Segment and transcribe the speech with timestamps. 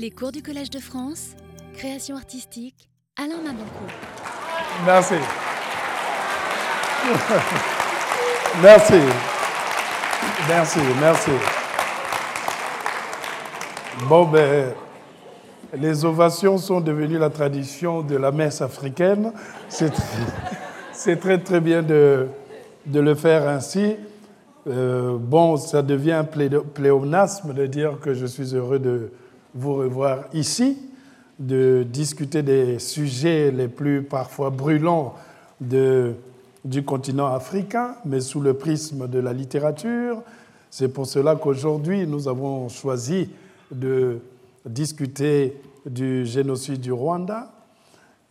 [0.00, 1.36] Les cours du Collège de France,
[1.74, 3.84] création artistique, Alain Mabanco.
[4.86, 5.14] Merci.
[8.62, 9.00] Merci.
[10.48, 11.30] Merci, merci.
[14.08, 14.72] Bon, ben,
[15.74, 19.32] les ovations sont devenues la tradition de la messe africaine.
[19.68, 19.90] C'est
[21.20, 22.28] très, très, bien de
[22.86, 23.96] le faire ainsi.
[24.70, 29.10] Euh, bon, ça devient un pléonasme de dire que je suis heureux de
[29.52, 30.78] vous revoir ici,
[31.40, 35.14] de discuter des sujets les plus parfois brûlants
[35.60, 40.22] du continent africain, mais sous le prisme de la littérature.
[40.70, 43.28] C'est pour cela qu'aujourd'hui, nous avons choisi
[43.72, 44.20] de
[44.64, 47.50] discuter du génocide du Rwanda.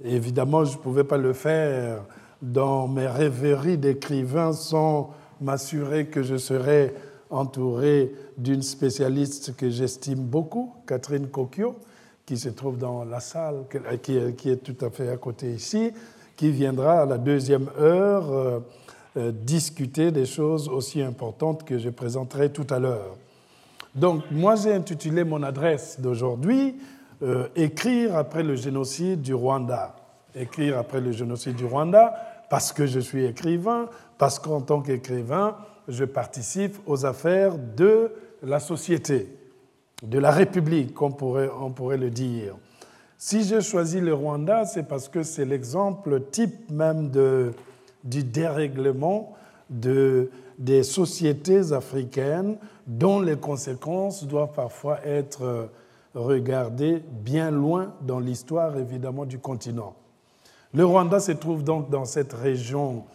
[0.05, 2.03] évidemment, je ne pouvais pas le faire
[2.41, 6.93] dans mes rêveries d'écrivain sans m'assurer que je serais
[7.29, 11.75] entouré d'une spécialiste que j'estime beaucoup, Catherine Cocchio,
[12.25, 13.65] qui se trouve dans la salle,
[14.01, 15.91] qui est tout à fait à côté ici,
[16.35, 18.59] qui viendra à la deuxième heure euh,
[19.17, 23.17] euh, discuter des choses aussi importantes que je présenterai tout à l'heure.
[23.95, 26.75] Donc, moi, j'ai intitulé mon adresse d'aujourd'hui
[27.23, 29.95] euh, Écrire après le génocide du Rwanda.
[30.35, 32.13] Écrire après le génocide du Rwanda,
[32.49, 35.55] parce que je suis écrivain, parce qu'en tant qu'écrivain,
[35.87, 38.11] je participe aux affaires de
[38.43, 39.27] la société,
[40.03, 42.55] de la République, on pourrait, le dire.
[43.17, 47.51] Si j'ai choisi le Rwanda, c'est parce que c'est l'exemple type même de,
[48.03, 49.35] du dérèglement
[49.69, 55.69] de, des sociétés africaines dont les conséquences doivent parfois être
[56.15, 59.95] regardées bien loin dans l'histoire évidemment du continent.
[60.73, 63.05] Le Rwanda se trouve donc dans cette région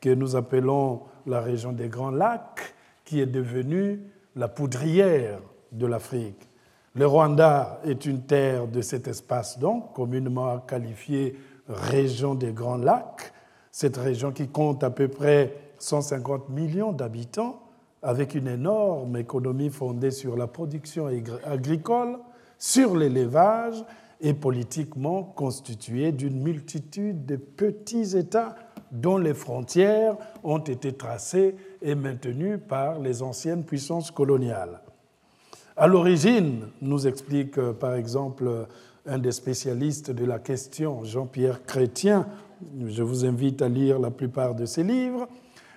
[0.00, 4.00] que nous appelons la région des Grands Lacs, qui est devenue
[4.34, 5.38] la poudrière
[5.70, 6.48] de l'Afrique.
[6.96, 13.32] Le Rwanda est une terre de cet espace, donc communément qualifiée région des Grands Lacs,
[13.70, 17.60] cette région qui compte à peu près 150 millions d'habitants,
[18.02, 21.08] avec une énorme économie fondée sur la production
[21.44, 22.18] agricole,
[22.58, 23.84] sur l'élevage
[24.20, 28.56] et politiquement constituée d'une multitude de petits États
[28.90, 34.80] dont les frontières ont été tracées et maintenues par les anciennes puissances coloniales.
[35.76, 38.66] À l'origine, nous explique euh, par exemple
[39.06, 42.26] un des spécialistes de la question, Jean-Pierre Chrétien,
[42.86, 45.26] je vous invite à lire la plupart de ses livres,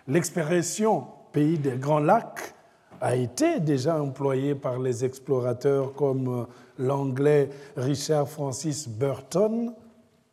[0.07, 2.53] l'expression pays des grands lacs
[3.01, 6.43] a été déjà employée par les explorateurs comme euh,
[6.79, 9.73] l'anglais Richard Francis Burton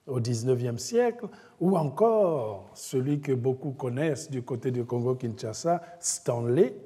[0.06, 1.26] au XIXe siècle,
[1.60, 6.76] ou encore celui que beaucoup connaissent du côté du Congo-Kinshasa, Stanley,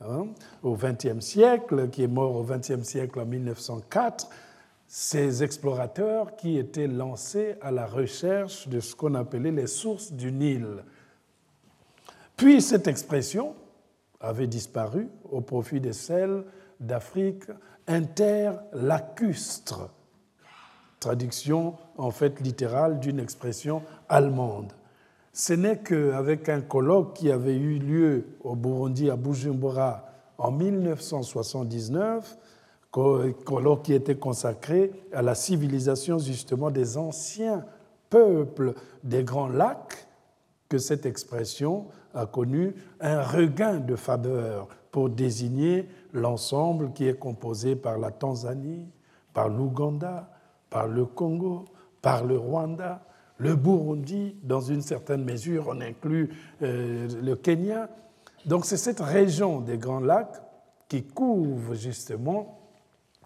[0.00, 0.26] hein,
[0.62, 4.28] au XXe siècle, qui est mort au XXe siècle en 1904,
[4.86, 10.32] ces explorateurs qui étaient lancés à la recherche de ce qu'on appelait les sources du
[10.32, 10.84] Nil.
[12.36, 13.54] Puis cette expression
[14.20, 16.44] avait disparu au profit de celle
[16.80, 17.44] d'Afrique
[17.88, 19.88] interlacustre,
[21.00, 24.72] traduction en fait littérale d'une expression allemande.
[25.32, 30.04] Ce n'est qu'avec un colloque qui avait eu lieu au Burundi, à Bujumbura,
[30.36, 32.36] en 1979,
[32.90, 37.64] colloque qui était consacré à la civilisation justement des anciens
[38.10, 40.06] peuples des Grands Lacs,
[40.68, 47.76] que cette expression a connu un regain de faveur pour désigner l'ensemble qui est composé
[47.76, 48.88] par la Tanzanie,
[49.34, 50.30] par l'Ouganda,
[50.70, 51.64] par le Congo,
[52.02, 53.02] par le Rwanda,
[53.38, 56.30] le Burundi, dans une certaine mesure, on inclut
[56.62, 57.88] euh, le Kenya.
[58.46, 60.42] Donc c'est cette région des Grands Lacs
[60.88, 62.58] qui couvre justement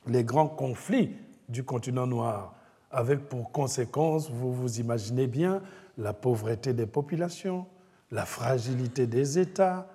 [0.07, 1.17] les grands conflits
[1.49, 2.55] du continent noir,
[2.91, 5.63] avec pour conséquence, vous vous imaginez bien,
[5.99, 7.67] la pauvreté des populations,
[8.11, 9.87] la fragilité des États.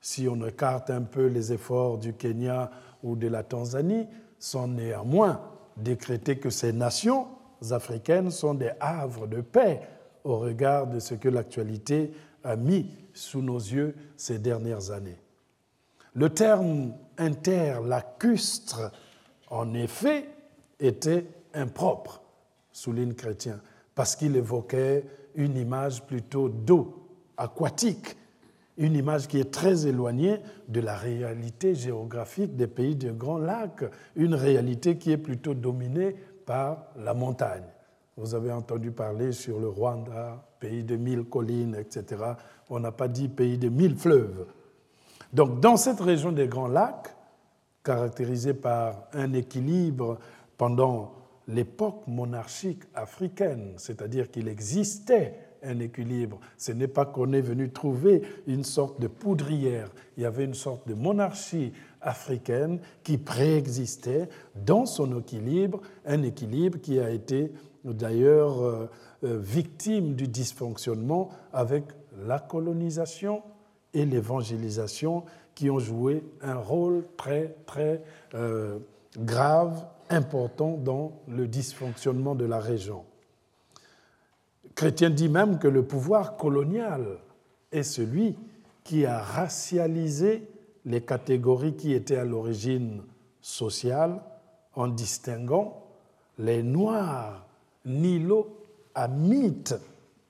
[0.00, 2.70] Si on écarte un peu les efforts du Kenya
[3.02, 5.42] ou de la Tanzanie, sans néanmoins
[5.76, 7.28] décréter que ces nations
[7.70, 9.82] africaines sont des havres de paix
[10.24, 12.12] au regard de ce que l'actualité
[12.44, 15.18] a mis sous nos yeux ces dernières années.
[16.14, 18.92] Le terme interlacustre,
[19.48, 20.28] en effet,
[20.78, 22.22] était impropre,
[22.72, 23.60] souligne Chrétien,
[23.94, 25.04] parce qu'il évoquait
[25.34, 27.06] une image plutôt d'eau
[27.36, 28.16] aquatique,
[28.76, 33.84] une image qui est très éloignée de la réalité géographique des pays de Grands Lacs,
[34.16, 37.64] une réalité qui est plutôt dominée par la montagne.
[38.16, 42.22] Vous avez entendu parler sur le Rwanda, pays de mille collines, etc.
[42.68, 44.46] On n'a pas dit pays de mille fleuves.
[45.32, 47.14] Donc dans cette région des Grands Lacs,
[47.82, 50.18] caractérisé par un équilibre
[50.58, 51.14] pendant
[51.48, 56.38] l'époque monarchique africaine, c'est-à-dire qu'il existait un équilibre.
[56.56, 59.88] Ce n'est pas qu'on est venu trouver une sorte de poudrière.
[60.16, 66.78] Il y avait une sorte de monarchie africaine qui préexistait dans son équilibre, un équilibre
[66.80, 67.52] qui a été
[67.84, 68.90] d'ailleurs euh,
[69.24, 71.84] euh, victime du dysfonctionnement avec
[72.26, 73.42] la colonisation
[73.94, 75.24] et l'évangélisation
[75.54, 78.02] qui ont joué un rôle très très
[78.34, 78.78] euh,
[79.18, 83.04] grave, important dans le dysfonctionnement de la région.
[84.80, 87.18] Chrétien dit même que le pouvoir colonial
[87.70, 88.34] est celui
[88.82, 90.48] qui a racialisé
[90.86, 93.02] les catégories qui étaient à l'origine
[93.42, 94.22] sociale
[94.74, 95.84] en distinguant
[96.38, 97.46] les Noirs
[97.84, 99.74] nilo-amites.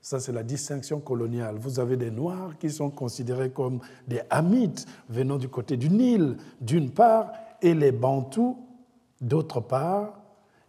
[0.01, 1.55] Ça, c'est la distinction coloniale.
[1.57, 6.37] Vous avez des Noirs qui sont considérés comme des Hamites venant du côté du Nil,
[6.61, 7.31] d'une part,
[7.63, 8.59] et les Bantous,
[9.21, 10.21] d'autre part.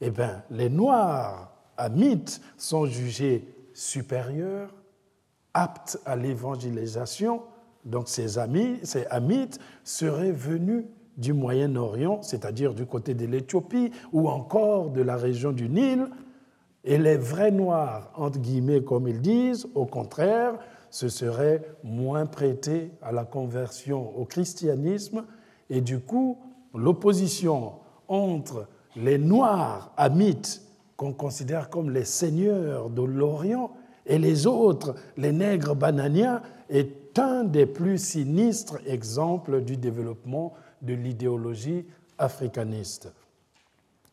[0.02, 4.74] Eh bien, les Noirs Hamites sont jugés supérieurs,
[5.54, 7.42] aptes à l'évangélisation.
[7.86, 10.86] Donc ces amis, ces Hamites seraient venus
[11.18, 16.08] du Moyen-Orient, c'est-à-dire du côté de l'Éthiopie ou encore de la région du Nil.
[16.84, 20.54] Et les vrais Noirs, entre guillemets, comme ils disent, au contraire,
[20.90, 25.26] se seraient moins prêtés à la conversion au christianisme.
[25.70, 26.38] Et du coup,
[26.74, 27.74] l'opposition
[28.08, 30.62] entre les Noirs Hamites
[31.02, 33.72] qu'on considère comme les seigneurs de l'Orient,
[34.06, 40.54] et les autres, les nègres bananiens, est un des plus sinistres exemples du développement
[40.84, 41.88] de l'idéologie
[42.20, 43.12] africaniste.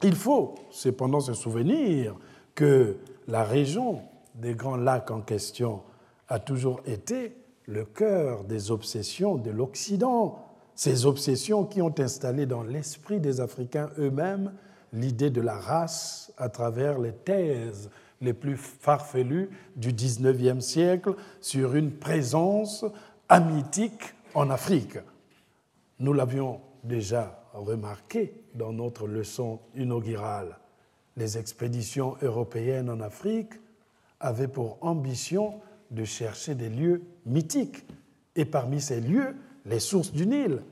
[0.03, 2.17] Il faut cependant se souvenir
[2.55, 2.97] que
[3.27, 4.01] la région
[4.35, 5.83] des Grands Lacs en question
[6.29, 7.37] a toujours été
[7.67, 10.39] le cœur des obsessions de l'Occident,
[10.75, 14.55] ces obsessions qui ont installé dans l'esprit des Africains eux-mêmes
[14.93, 17.91] l'idée de la race à travers les thèses
[18.21, 22.85] les plus farfelues du XIXe siècle sur une présence
[23.29, 24.99] amitique en Afrique.
[26.01, 30.59] Nous l'avions déjà remarqué dans notre leçon inaugurale.
[31.17, 33.53] Les expéditions européennes en Afrique
[34.21, 35.61] avaient pour ambition
[35.91, 37.85] de chercher des lieux mythiques,
[38.37, 39.35] et parmi ces lieux,
[39.65, 40.63] les sources du Nil.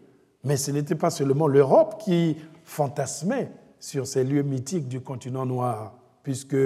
[0.45, 3.51] Mais ce n'était pas seulement l'Europe qui fantasmait
[3.87, 6.57] sur ces lieux mythiques du continent noir, puisque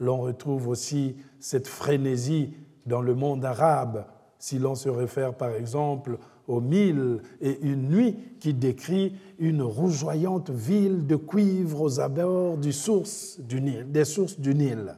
[0.00, 2.52] l'on retrouve aussi cette frénésie
[2.84, 4.04] dans le monde arabe,
[4.38, 10.50] si l'on se réfère par exemple aux Mille et une nuit qui décrit une rougeoyante
[10.50, 14.94] ville de cuivre aux abords du source du Nil, des sources du Nil.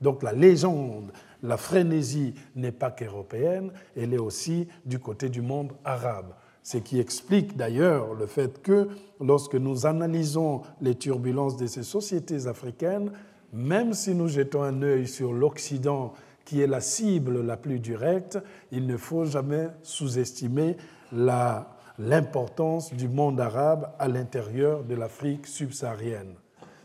[0.00, 1.12] Donc la légende,
[1.42, 6.32] la frénésie n'est pas qu'européenne, elle est aussi du côté du monde arabe.
[6.64, 8.88] Ce qui explique d'ailleurs le fait que
[9.20, 13.12] lorsque nous analysons les turbulences de ces sociétés africaines,
[13.52, 16.14] même si nous jetons un œil sur l'Occident,
[16.46, 18.38] qui est la cible la plus directe,
[18.72, 20.78] il ne faut jamais sous-estimer
[21.12, 26.34] l'importance du monde arabe à l'intérieur de l'Afrique subsaharienne.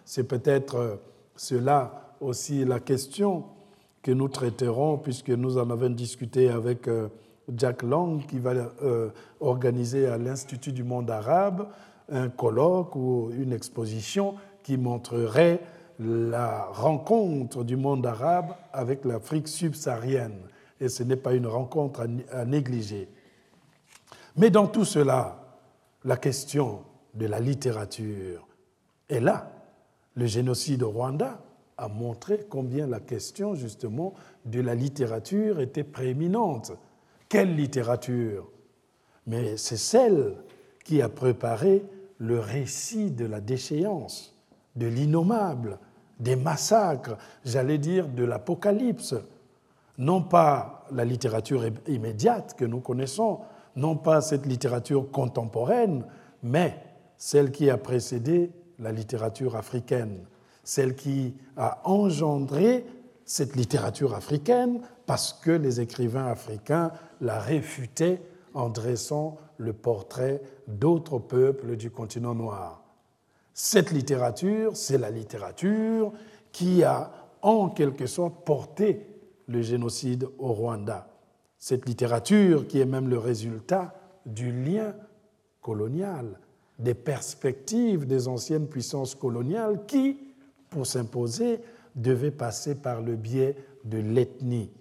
[0.03, 0.99] C'est peut-être
[1.37, 3.45] cela aussi la question
[4.01, 7.07] que nous traiterons, puisque nous en avons discuté avec euh,
[7.55, 9.09] Jack Long qui va euh,
[9.39, 11.67] organiser à l'Institut du monde arabe
[12.09, 15.61] un colloque ou une exposition qui montrerait
[15.99, 20.39] la rencontre du monde arabe avec l'Afrique subsaharienne.
[20.79, 23.09] Et ce n'est pas une rencontre à négliger.
[24.37, 25.39] Mais dans tout cela,
[26.05, 26.79] la question
[27.13, 28.47] de la littérature
[29.09, 29.51] est là.
[30.15, 31.41] Le génocide au Rwanda
[31.77, 34.13] a montré combien la question justement
[34.45, 36.71] de la littérature était prééminente.
[37.29, 38.49] Quelle littérature
[39.27, 40.35] Mais c'est celle
[40.83, 41.85] qui a préparé
[42.17, 44.35] le récit de la déchéance,
[44.75, 45.77] de l'innommable,
[46.19, 49.13] des massacres, j'allais dire de l'Apocalypse.
[49.99, 53.39] Non pas la littérature immédiate que nous connaissons,
[53.75, 56.05] non pas cette littérature contemporaine,
[56.41, 56.75] mais
[57.17, 60.25] celle qui a précédé la littérature africaine,
[60.63, 62.85] celle qui a engendré
[63.29, 68.23] cette littérature africaine parce que les écrivains africains la réfutaient
[68.55, 72.83] en dressant le portrait d'autres peuples du continent noir.
[73.53, 76.11] Cette littérature, c'est la littérature
[76.51, 77.11] qui a
[77.43, 79.05] en quelque sorte porté
[79.47, 81.07] le génocide au Rwanda.
[81.59, 83.93] Cette littérature qui est même le résultat
[84.25, 84.95] du lien
[85.61, 86.39] colonial,
[86.79, 90.17] des perspectives des anciennes puissances coloniales qui,
[90.71, 91.59] pour s'imposer,
[91.95, 93.55] devaient passer par le biais
[93.85, 94.71] de l'ethnie.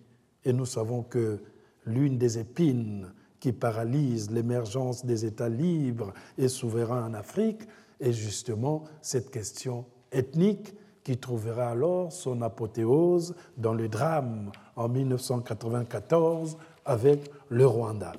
[0.44, 1.40] Et nous savons que
[1.86, 3.08] l'une des épines
[3.40, 7.62] qui paralyse l'émergence des États libres et souverains en Afrique
[8.00, 10.74] est justement cette question ethnique
[11.04, 18.12] qui trouvera alors son apothéose dans le drame en 1994 avec le Rwanda.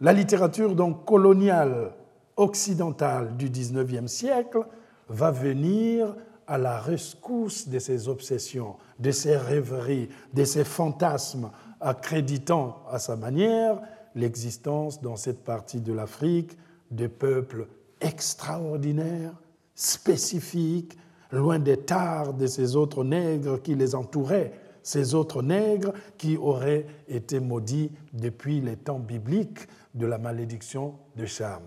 [0.00, 1.92] La littérature donc coloniale
[2.36, 4.66] occidentale du XIXe siècle
[5.08, 12.82] va venir à la rescousse de ses obsessions, de ses rêveries, de ses fantasmes, accréditant
[12.90, 13.80] à sa manière
[14.14, 16.56] l'existence dans cette partie de l'Afrique
[16.90, 17.66] de peuples
[18.00, 19.34] extraordinaires,
[19.74, 20.96] spécifiques,
[21.32, 26.86] loin des tares de ces autres nègres qui les entouraient, ces autres nègres qui auraient
[27.08, 31.62] été maudits depuis les temps bibliques de la malédiction de Cham.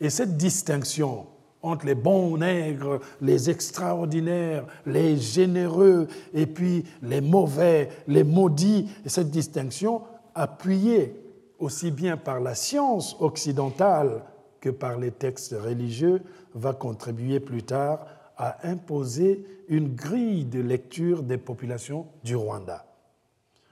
[0.00, 1.26] Et cette distinction
[1.62, 9.08] entre les bons nègres, les extraordinaires, les généreux, et puis les mauvais, les maudits, et
[9.08, 10.02] cette distinction
[10.34, 11.14] appuyée
[11.58, 14.22] aussi bien par la science occidentale
[14.60, 16.22] que par les textes religieux,
[16.54, 22.86] va contribuer plus tard à imposer une grille de lecture des populations du Rwanda.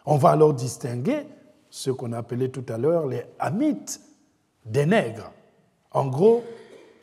[0.04, 1.26] On va alors distinguer
[1.70, 4.00] ce qu'on appelait tout à l'heure les Hamites
[4.64, 5.32] des nègres.
[5.92, 6.42] En gros,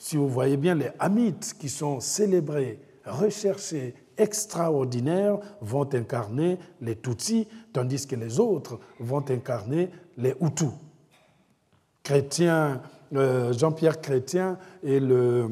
[0.04, 7.48] si vous voyez bien, les Hamites qui sont célébrés, recherchés, extraordinaires vont incarner les Tutsis,
[7.72, 10.74] tandis que les autres vont incarner les Hutus.
[12.12, 15.48] Euh, Jean-Pierre Chrétien et le,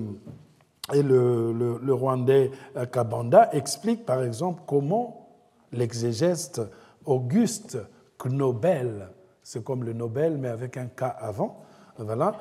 [0.92, 2.52] Rwandais
[2.92, 5.30] Kabanda expliquent par exemple comment
[5.72, 6.62] l'exégeste
[7.06, 7.78] Auguste
[8.18, 9.12] Knobel,
[9.44, 11.64] c'est comme le Nobel mais avec un K avant,
[11.98, 12.36] voilà,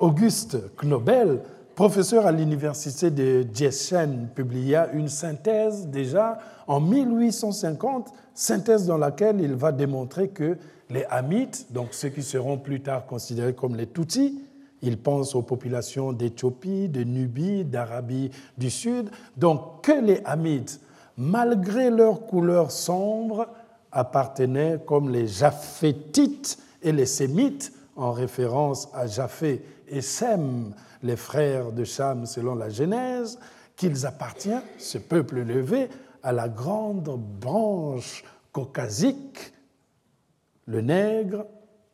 [0.00, 1.40] Auguste Knobel,
[1.76, 9.54] professeur à l'université de Giessen, publia une synthèse déjà en 1850, synthèse dans laquelle il
[9.54, 10.56] va démontrer que
[10.90, 14.42] les Hamites, donc ceux qui seront plus tard considérés comme les Tutsis,
[14.82, 20.80] il pense aux populations d'Éthiopie, de Nubie, d'Arabie du Sud, donc que les Hamites,
[21.16, 23.46] malgré leur couleur sombre,
[23.92, 31.72] appartenaient comme les Japhétites et les Sémites en référence à Japhé et Sem, les frères
[31.72, 33.38] de Cham selon la Genèse,
[33.76, 35.88] qu'ils appartiennent, ce peuple élevé,
[36.22, 39.52] à la grande branche caucasique.
[40.66, 41.46] Le nègre,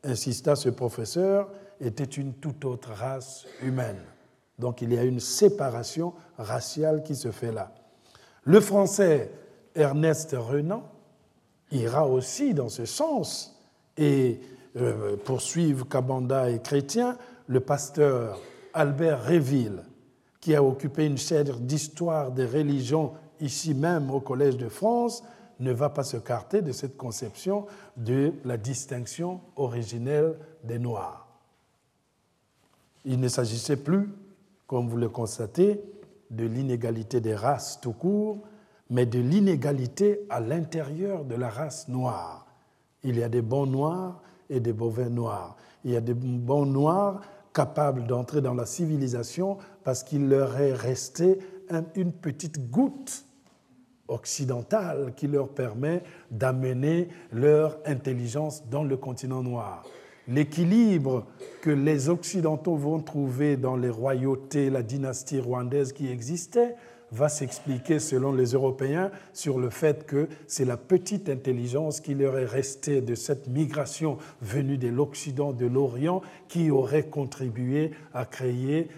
[0.03, 1.49] insista ce professeur,
[1.81, 4.01] était une toute autre race humaine.
[4.59, 7.73] Donc il y a une séparation raciale qui se fait là.
[8.43, 9.31] Le français
[9.75, 10.83] Ernest Renan
[11.71, 13.57] ira aussi dans ce sens
[13.97, 14.39] et
[14.75, 18.39] euh, poursuivre Cabanda et Chrétien, le pasteur
[18.73, 19.83] Albert Réville,
[20.39, 25.23] qui a occupé une chaire d'histoire des religions ici même au Collège de France,
[25.59, 27.65] ne va pas se carter de cette conception
[27.97, 31.27] de la distinction originelle des Noirs.
[33.05, 34.09] Il ne s'agissait plus,
[34.67, 35.81] comme vous le constatez,
[36.29, 38.39] de l'inégalité des races tout court,
[38.89, 42.45] mais de l'inégalité à l'intérieur de la race noire.
[43.03, 45.55] Il y a des bons noirs et des bovins noirs.
[45.83, 47.21] Il y a des bons noirs
[47.53, 51.39] capables d'entrer dans la civilisation parce qu'il leur est resté
[51.95, 53.25] une petite goutte
[54.07, 59.83] occidentale qui leur permet d'amener leur intelligence dans le continent noir.
[60.27, 61.25] L'équilibre
[61.61, 66.75] que les Occidentaux vont trouver dans les royautés, la dynastie rwandaise qui existait,
[67.11, 72.37] va s'expliquer, selon les Européens, sur le fait que c'est la petite intelligence qui leur
[72.37, 78.89] est restée de cette migration venue de l'Occident, de l'Orient, qui aurait contribué à créer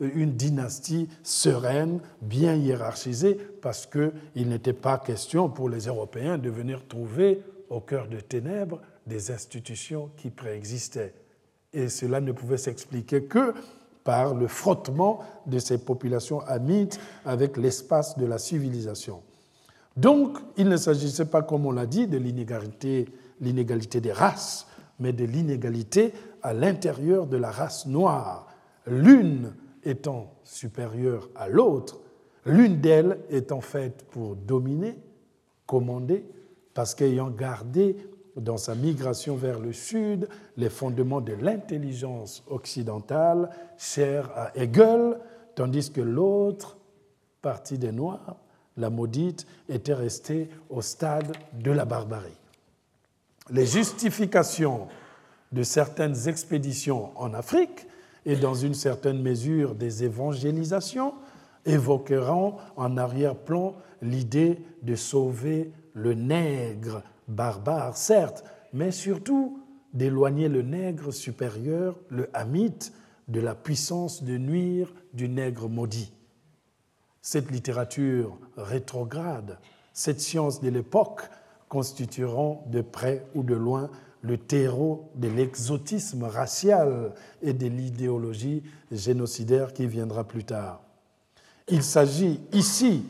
[0.00, 6.86] une dynastie sereine, bien hiérarchisée, parce qu'il n'était pas question pour les Européens de venir
[6.86, 11.14] trouver au cœur de ténèbres des institutions qui préexistaient.
[11.72, 13.52] Et cela ne pouvait s'expliquer que
[14.06, 19.20] par le frottement de ces populations hamites avec l'espace de la civilisation.
[19.96, 23.06] Donc, il ne s'agissait pas, comme on l'a dit, de l'inégalité,
[23.40, 24.68] l'inégalité des races,
[25.00, 28.46] mais de l'inégalité à l'intérieur de la race noire,
[28.86, 31.98] l'une étant supérieure à l'autre,
[32.44, 34.96] l'une d'elles étant faite pour dominer,
[35.66, 36.24] commander,
[36.74, 37.96] parce qu'ayant gardé
[38.36, 45.18] dans sa migration vers le sud les fondements de l'intelligence occidentale chère à Hegel,
[45.54, 46.76] tandis que l'autre
[47.40, 48.36] partie des Noirs,
[48.76, 52.36] la maudite, était restée au stade de la barbarie.
[53.50, 54.88] Les justifications
[55.52, 57.86] de certaines expéditions en Afrique
[58.26, 61.14] et dans une certaine mesure des évangélisations
[61.64, 69.60] évoqueront en arrière-plan l'idée de sauver le nègre barbare, certes, mais surtout
[69.92, 72.92] d'éloigner le nègre supérieur, le hamite,
[73.28, 76.12] de la puissance de nuire du nègre maudit.
[77.22, 79.58] Cette littérature rétrograde,
[79.92, 81.22] cette science de l'époque
[81.68, 83.90] constitueront de près ou de loin
[84.22, 90.82] le terreau de l'exotisme racial et de l'idéologie génocidaire qui viendra plus tard.
[91.68, 93.04] Il s'agit ici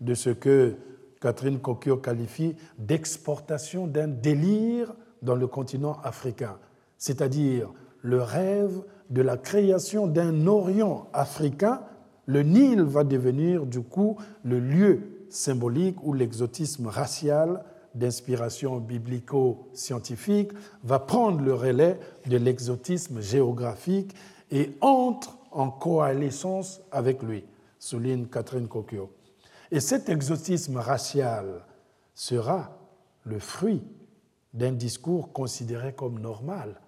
[0.00, 0.76] de ce que
[1.24, 6.58] Catherine Cocchio qualifie d'exportation d'un délire dans le continent africain,
[6.98, 11.80] c'est-à-dire le rêve de la création d'un Orient africain.
[12.26, 15.00] Le Nil va devenir du coup le lieu
[15.30, 17.64] symbolique où l'exotisme racial
[17.94, 20.52] d'inspiration biblico-scientifique
[20.82, 24.14] va prendre le relais de l'exotisme géographique
[24.50, 27.44] et entre en coalescence avec lui,
[27.78, 29.08] souligne Catherine Cocchio.
[29.74, 31.64] Et cet exotisme racial
[32.14, 32.78] sera
[33.24, 33.82] le fruit
[34.52, 36.80] d'un discours considéré comme normal,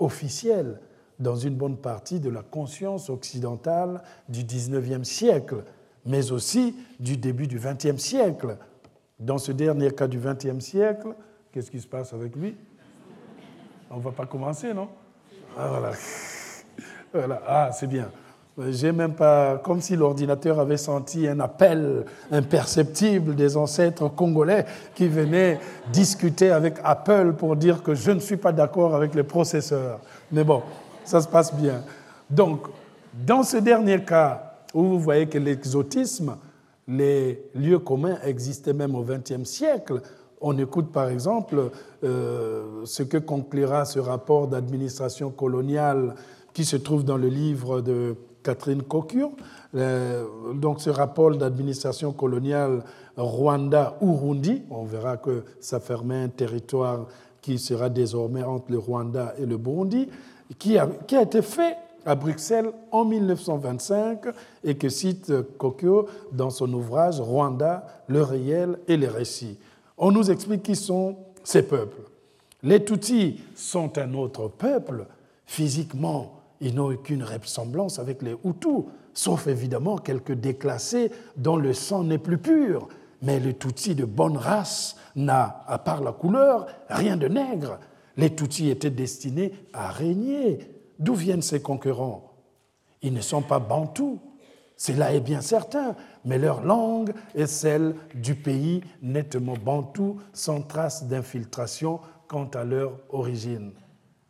[0.00, 0.80] officiel,
[1.20, 5.62] dans une bonne partie de la conscience occidentale du XIXe siècle,
[6.06, 8.58] mais aussi du début du XXe siècle,
[9.20, 11.14] dans ce dernier cas du XXe siècle,
[11.52, 12.56] qu'est-ce qui se passe avec lui?
[13.92, 14.88] On ne va pas commencer, non?
[15.56, 15.92] Ah,
[17.12, 17.42] voilà.
[17.46, 18.10] Ah, c'est bien.
[18.70, 25.06] J'ai même pas, comme si l'ordinateur avait senti un appel imperceptible des ancêtres congolais qui
[25.06, 25.60] venaient
[25.92, 30.00] discuter avec Apple pour dire que je ne suis pas d'accord avec les processeurs.
[30.32, 30.62] Mais bon,
[31.04, 31.82] ça se passe bien.
[32.28, 32.66] Donc,
[33.26, 36.36] dans ce dernier cas, où vous voyez que l'exotisme
[36.88, 40.00] les lieux communs existaient même au XXe siècle.
[40.40, 41.70] On écoute par exemple
[42.02, 46.14] euh, ce que conclura ce rapport d'administration coloniale
[46.54, 49.30] qui se trouve dans le livre de Catherine Cocure.
[49.74, 52.82] Euh, donc ce rapport d'administration coloniale
[53.16, 57.06] Rwanda-Urundi, on verra que ça fermait un territoire
[57.40, 60.08] qui sera désormais entre le Rwanda et le Burundi,
[60.58, 61.76] qui a, qui a été fait
[62.06, 64.20] à Bruxelles en 1925
[64.64, 69.58] et que cite Kokyo dans son ouvrage Rwanda, le réel et les récits.
[69.98, 72.02] On nous explique qui sont ces peuples.
[72.62, 75.06] Les Tutsis sont un autre peuple.
[75.46, 82.04] Physiquement, ils n'ont aucune ressemblance avec les Hutus, sauf évidemment quelques déclassés dont le sang
[82.04, 82.88] n'est plus pur.
[83.22, 87.78] Mais les Tutsis de bonne race n'a, à part la couleur, rien de nègre.
[88.16, 90.58] Les Tutsis étaient destinés à régner
[90.98, 92.32] D'où viennent ces concurrents
[93.02, 94.18] Ils ne sont pas bantous,
[94.76, 95.94] cela est bien certain,
[96.24, 102.98] mais leur langue est celle du pays nettement bantou, sans trace d'infiltration quant à leur
[103.10, 103.72] origine.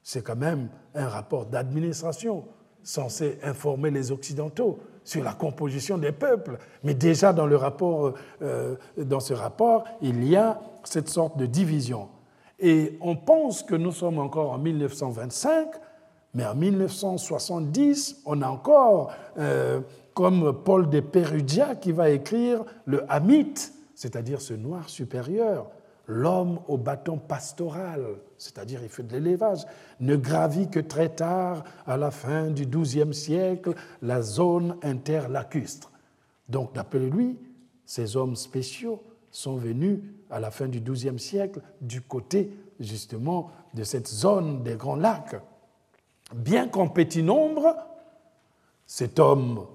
[0.09, 2.47] C'est quand même un rapport d'administration
[2.83, 6.57] censé informer les Occidentaux sur la composition des peuples.
[6.83, 11.45] Mais déjà dans, le rapport, euh, dans ce rapport, il y a cette sorte de
[11.45, 12.09] division.
[12.59, 15.69] Et on pense que nous sommes encore en 1925
[16.33, 19.81] mais en 1970, on a encore, euh,
[20.15, 25.71] comme Paul de Perugia, qui va écrire le Hamite, c'est-à-dire ce noir supérieur,
[26.09, 28.03] l'homme au bâton pastoral,
[28.39, 29.65] c'est-à-dire il fait de l'élevage,
[30.01, 35.93] ne gravit que très tard, à la fin du XIIe siècle, la zone interlacustre.
[36.49, 37.39] Donc, d'après lui,
[37.85, 43.85] ces hommes spéciaux sont venus à la fin du XIIe siècle du côté justement de
[43.85, 45.37] cette zone des Grands Lacs.
[46.35, 47.77] Bien qu'en petit nombre,
[48.87, 49.67] cet homme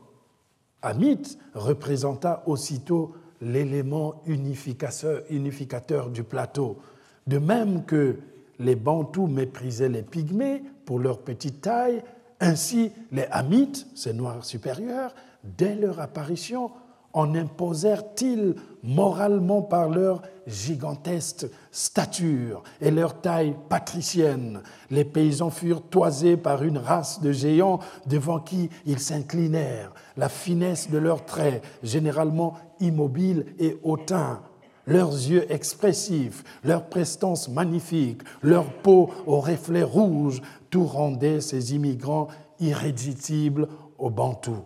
[0.82, 3.14] hamite représenta aussitôt
[3.44, 6.80] l'élément unificateur du plateau,
[7.28, 8.18] de même que
[8.60, 12.02] les Bantous méprisaient les Pygmées pour leur petite taille,
[12.40, 16.72] ainsi les Hamites, ces Noirs supérieurs, dès leur apparition,
[17.14, 24.62] en imposèrent-ils moralement par leur gigantesque stature et leur taille patricienne?
[24.90, 29.94] Les paysans furent toisés par une race de géants devant qui ils s'inclinèrent.
[30.18, 34.42] La finesse de leurs traits, généralement immobiles et hautains,
[34.86, 42.28] leurs yeux expressifs, leur prestance magnifique, leur peau aux reflets rouges, tout rendait ces immigrants
[42.60, 44.66] irréductibles aux Bantous.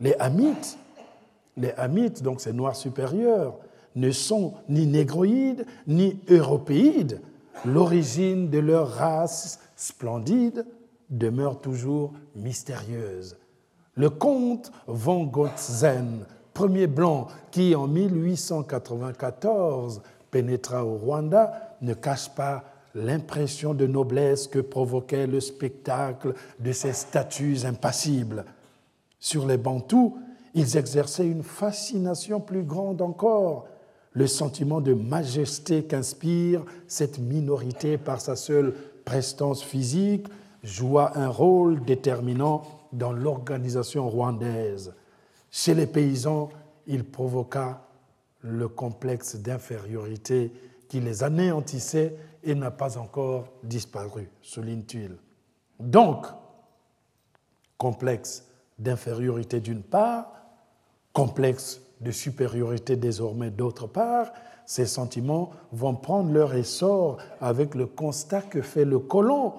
[0.00, 0.78] Les Hamites
[1.56, 3.58] les Hamites, donc ces Noirs supérieurs,
[3.96, 7.22] ne sont ni négroïdes ni européides.
[7.64, 10.66] L'origine de leur race splendide
[11.10, 13.36] demeure toujours mystérieuse.
[13.94, 22.62] Le comte von Gotzen, premier blanc qui en 1894 pénétra au Rwanda, ne cache pas
[22.94, 28.44] l'impression de noblesse que provoquait le spectacle de ces statues impassibles.
[29.18, 30.18] Sur les Bantous,
[30.54, 33.66] ils exerçaient une fascination plus grande encore,
[34.12, 40.26] le sentiment de majesté qu'inspire cette minorité par sa seule prestance physique
[40.62, 44.94] joua un rôle déterminant dans l'organisation rwandaise.
[45.50, 46.50] Chez les paysans,
[46.86, 47.86] il provoqua
[48.40, 50.52] le complexe d'infériorité
[50.88, 55.16] qui les anéantissait et n'a pas encore disparu, souligne-t-il.
[55.78, 56.26] Donc,
[57.78, 58.44] complexe
[58.78, 60.32] d'infériorité d'une part,
[61.12, 64.32] complexe de supériorité désormais d'autre part,
[64.66, 69.52] ces sentiments vont prendre leur essor avec le constat que fait le colon,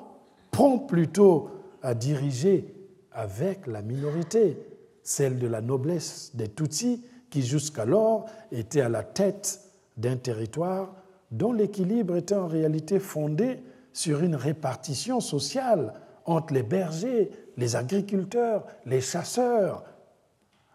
[0.51, 1.49] prompt plutôt
[1.81, 2.73] à diriger
[3.11, 4.57] avec la minorité,
[5.03, 9.61] celle de la noblesse des Tutsis, qui jusqu'alors était à la tête
[9.97, 10.93] d'un territoire
[11.31, 13.59] dont l'équilibre était en réalité fondé
[13.93, 15.93] sur une répartition sociale
[16.25, 19.83] entre les bergers, les agriculteurs, les chasseurs.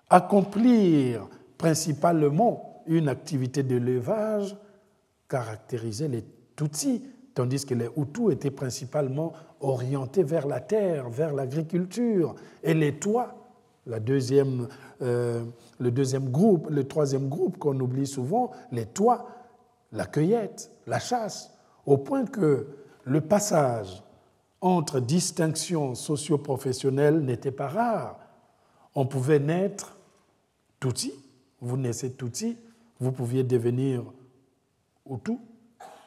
[0.08, 4.56] Accomplir principalement une activité de levage
[5.28, 7.02] caractérisait les Tutsis,
[7.34, 12.34] tandis que les Hutus étaient principalement orientés vers la terre, vers l'agriculture.
[12.62, 13.34] Et les toits,
[13.86, 14.68] la deuxième,
[15.02, 15.44] euh,
[15.78, 19.26] le deuxième groupe, le troisième groupe qu'on oublie souvent, les toits,
[19.92, 21.52] la cueillette, la chasse,
[21.84, 22.66] au point que
[23.04, 24.02] le passage
[24.60, 28.18] entre distinctions socio-professionnelles n'était pas rare.
[28.94, 29.95] On pouvait naître
[30.80, 31.12] Tutsi,
[31.60, 32.56] vous naissez Tutsi,
[33.00, 34.02] vous pouviez devenir
[35.08, 35.38] Hutu,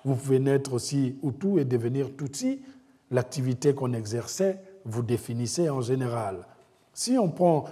[0.06, 2.62] vous pouvez naître aussi Hutu et devenir Tutsi.
[3.12, 6.46] L'activité qu'on exerçait vous définissait en général.
[6.94, 7.66] Si on prend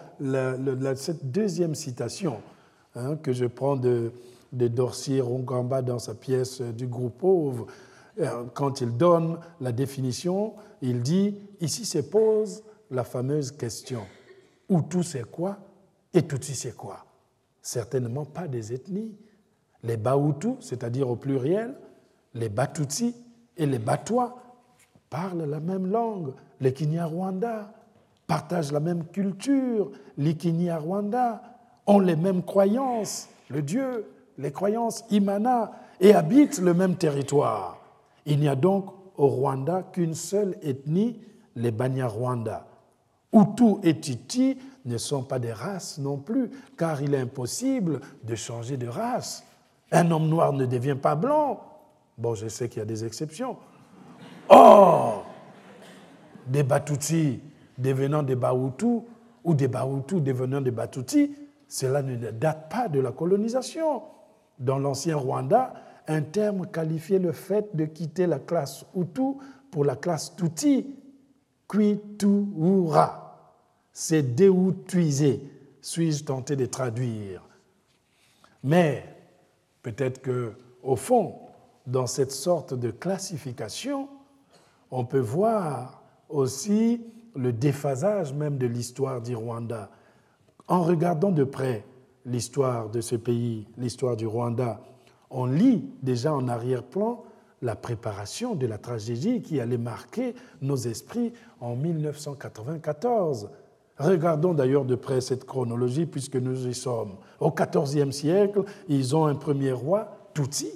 [0.95, 2.41] cette deuxième citation
[2.95, 4.11] hein, que je prends de,
[4.51, 7.67] de Dorcier Rongamba dans sa pièce du groupe pauvre,
[8.19, 14.01] euh, quand il donne la définition, il dit ici se pose la fameuse question
[14.69, 15.57] Hutu c'est quoi?
[16.17, 17.05] Et Tutsi c'est quoi?
[17.61, 19.15] Certainement pas des ethnies.
[19.83, 21.75] Les Bahutu, c'est-à-dire au pluriel,
[22.33, 23.15] les Batutsi
[23.55, 24.41] et les Batois
[25.09, 26.33] parlent la même langue.
[26.59, 27.71] Les Kinyarwanda
[28.25, 29.91] partagent la même culture.
[30.17, 31.41] Les Kinyarwanda
[31.85, 34.05] ont les mêmes croyances, le Dieu,
[34.37, 37.79] les croyances Imana, et habitent le même territoire.
[38.25, 41.21] Il n'y a donc au Rwanda qu'une seule ethnie,
[41.55, 42.66] les Banyarwanda.
[43.37, 48.35] Hutu et Titi ne sont pas des races non plus, car il est impossible de
[48.35, 49.43] changer de race.
[49.91, 51.59] Un homme noir ne devient pas blanc,
[52.17, 53.57] Bon, je sais qu'il y a des exceptions.
[54.49, 55.25] Or,
[56.47, 57.39] des Batutsi
[57.77, 59.01] devenant des Bahutus
[59.43, 61.35] ou des Bahutus devenant des Batutis,
[61.67, 64.01] cela ne date pas de la colonisation.
[64.57, 65.73] Dans l'ancien Rwanda,
[66.07, 69.35] un terme qualifiait le fait de quitter la classe Hutu
[69.69, 70.95] pour la classe Tuti,
[71.67, 73.26] Kwituura.
[73.99, 75.41] C'est déhutuiser,
[75.81, 77.41] suis-je tenté de traduire?
[78.63, 79.03] Mais
[79.81, 81.39] peut-être que, au fond,
[81.87, 84.07] dans cette sorte de classification,
[84.91, 89.89] on peut voir aussi le déphasage même de l'histoire du Rwanda.
[90.67, 91.83] En regardant de près
[92.23, 94.79] l'histoire de ce pays, l'histoire du Rwanda,
[95.31, 97.23] on lit déjà en arrière-plan
[97.63, 103.49] la préparation de la tragédie qui allait marquer nos esprits en 1994.
[103.99, 107.15] Regardons d'ailleurs de près cette chronologie puisque nous y sommes.
[107.39, 110.71] Au XIVe siècle, ils ont un premier roi, Tutsi,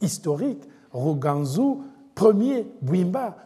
[0.00, 1.78] historique, Roganzu,
[2.14, 3.36] premier Bwimba.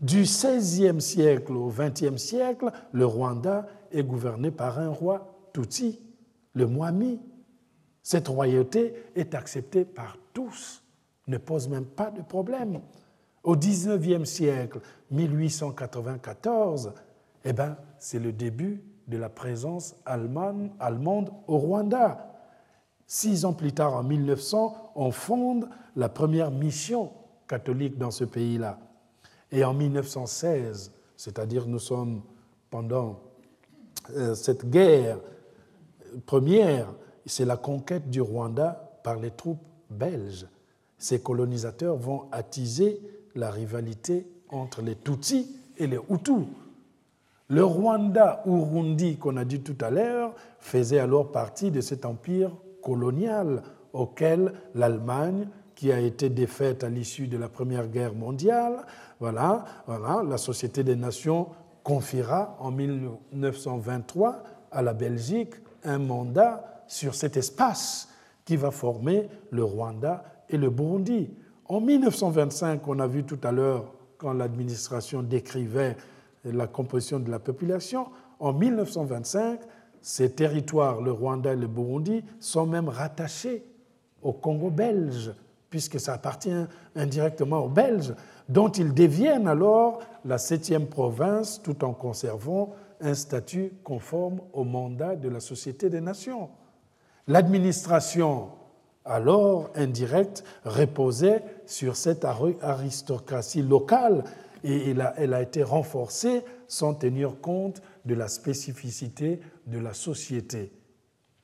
[0.00, 6.00] Du XVIe siècle au XXe siècle, le Rwanda est gouverné par un roi Tutsi,
[6.54, 7.20] le Mwami.
[8.02, 10.82] Cette royauté est acceptée par tous,
[11.26, 12.80] ne pose même pas de problème.
[13.42, 16.92] Au XIXe siècle, 1894,
[17.44, 22.34] eh ben, c'est le début de la présence allemande, au Rwanda.
[23.06, 27.12] Six ans plus tard, en 1900, on fonde la première mission
[27.48, 28.78] catholique dans ce pays-là.
[29.50, 32.20] Et en 1916, c'est-à-dire nous sommes
[32.68, 33.20] pendant
[34.10, 35.18] euh, cette guerre
[36.26, 36.92] première,
[37.24, 40.46] c'est la conquête du Rwanda par les troupes belges.
[40.98, 43.00] Ces colonisateurs vont attiser
[43.34, 46.44] la rivalité entre les Tutsis et les Hutus.
[47.48, 52.50] Le Rwanda, Urundi, qu'on a dit tout à l'heure, faisait alors partie de cet empire
[52.82, 58.86] colonial auquel l'Allemagne, qui a été défaite à l'issue de la Première Guerre mondiale,
[59.20, 61.48] voilà, voilà, la Société des Nations
[61.82, 65.54] confiera en 1923 à la Belgique
[65.84, 68.08] un mandat sur cet espace
[68.44, 71.30] qui va former le Rwanda et le Burundi.
[71.66, 75.96] En 1925, on a vu tout à l'heure, quand l'administration décrivait
[76.44, 78.06] la composition de la population,
[78.38, 79.60] en 1925,
[80.00, 83.64] ces territoires, le Rwanda et le Burundi, sont même rattachés
[84.22, 85.32] au Congo belge,
[85.70, 86.52] puisque ça appartient
[86.94, 88.14] indirectement aux Belges,
[88.48, 95.16] dont ils deviennent alors la septième province tout en conservant un statut conforme au mandat
[95.16, 96.48] de la Société des Nations.
[97.26, 98.50] L'administration,
[99.04, 104.24] alors indirecte, reposait sur cette aristocratie locale
[104.64, 110.72] et elle a, été renforcée sans tenir compte de la spécificité de la société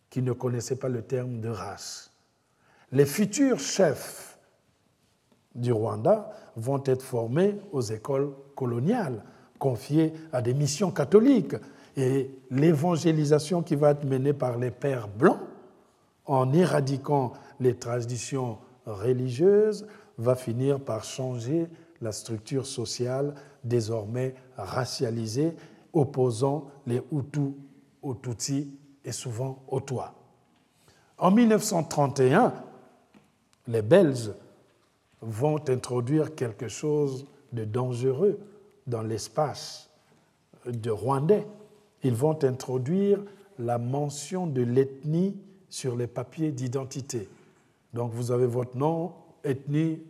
[0.09, 2.11] qui ne connaissait pas le terme de race.
[2.93, 4.39] Les futurs chefs
[5.55, 9.23] du Rwanda vont être formés aux écoles coloniales,
[9.59, 11.57] confiées à des missions catholiques.
[11.97, 15.41] Et l'évangélisation qui va être menée par les pères blancs,
[16.25, 21.69] en éradiquant les traditions religieuses, va finir par changer
[22.01, 23.35] la structure sociale
[23.65, 25.55] désormais racialisée,
[25.93, 27.53] opposant les Hutus
[28.03, 28.73] aux Tutsis
[29.05, 30.15] et souvent aux Toits.
[31.19, 32.55] En 1931,
[33.69, 34.33] les Belges
[35.21, 38.41] vont introduire quelque chose de dangereux
[38.87, 39.91] dans l'espace
[40.67, 41.47] de Rwandais.
[42.03, 43.23] Ils vont introduire
[43.59, 45.37] la mention de l'ethnie
[45.69, 47.29] sur les papiers d'identité.
[47.93, 49.13] Donc vous avez votre nom,
[49.45, 50.01] ethnie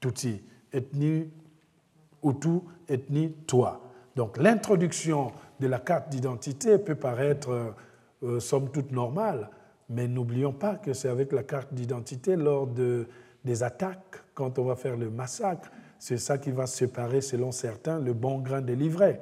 [0.00, 0.42] Tutsi,
[0.74, 1.30] ethnie
[2.22, 3.80] Hutu, ethnie Toi.
[4.16, 7.70] Donc l'introduction de la carte d'identité peut paraître euh,
[8.22, 9.50] euh, somme toute normale,
[9.88, 13.06] mais n'oublions pas que c'est avec la carte d'identité lors de,
[13.44, 17.98] des attaques, quand on va faire le massacre, c'est ça qui va séparer, selon certains,
[17.98, 19.20] le bon grain des livrets.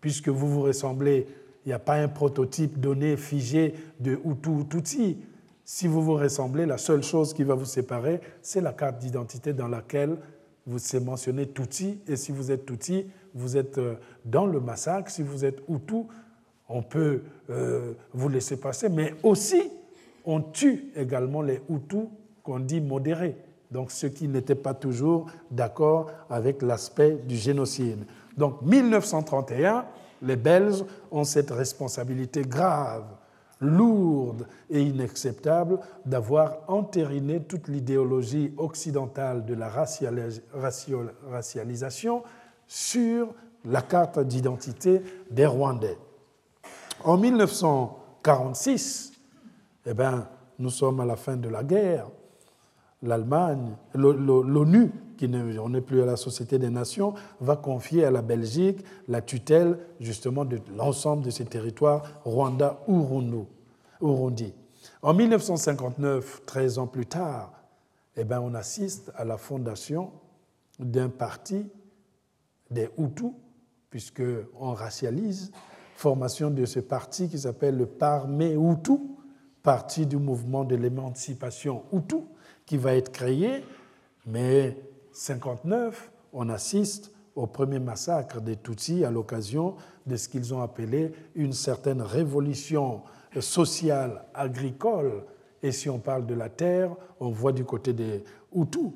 [0.00, 1.26] Puisque vous vous ressemblez,
[1.64, 5.18] il n'y a pas un prototype donné, figé de Hutu ou Tutsi.
[5.64, 9.52] Si vous vous ressemblez, la seule chose qui va vous séparer, c'est la carte d'identité
[9.52, 10.16] dans laquelle
[10.66, 12.00] vous c'est mentionné Tutsi.
[12.06, 13.94] Et si vous êtes Tutsi, vous êtes euh,
[14.24, 15.10] dans le massacre.
[15.10, 16.04] Si vous êtes Hutu,
[16.68, 18.88] on peut euh, vous laisser passer.
[18.88, 19.62] Mais aussi,
[20.24, 22.06] on tue également les Hutus
[22.42, 23.36] qu'on dit modérés.
[23.70, 28.04] Donc ceux qui n'étaient pas toujours d'accord avec l'aspect du génocide.
[28.36, 29.86] Donc 1931,
[30.20, 33.04] les Belges ont cette responsabilité grave
[33.62, 42.22] lourde et inacceptable d'avoir entériné toute l'idéologie occidentale de la racialisation
[42.66, 43.32] sur
[43.64, 45.96] la carte d'identité des Rwandais.
[47.04, 49.12] En 1946,
[49.86, 50.26] eh ben,
[50.58, 52.08] nous sommes à la fin de la guerre.
[53.02, 58.84] L'Allemagne, l'ONU, qui n'est plus à la Société des Nations, va confier à la Belgique
[59.08, 64.54] la tutelle justement de l'ensemble de ces territoires Rwanda-Urundi.
[65.02, 67.52] En 1959, 13 ans plus tard,
[68.16, 70.12] eh ben, on assiste à la fondation
[70.78, 71.66] d'un parti
[72.70, 73.32] des Hutus,
[73.90, 75.52] puisqu'on racialise,
[75.96, 78.98] formation de ce parti qui s'appelle le Parmé Hutu,
[79.62, 82.16] parti du mouvement de l'émancipation Hutu,
[82.66, 83.64] qui va être créé,
[84.26, 84.76] mais
[85.12, 89.74] 59, on assiste au premier massacre des Tutsis à l'occasion
[90.06, 93.02] de ce qu'ils ont appelé une certaine révolution
[93.40, 95.24] sociale, agricole.
[95.62, 98.90] Et si on parle de la terre, on voit du côté des Hutus.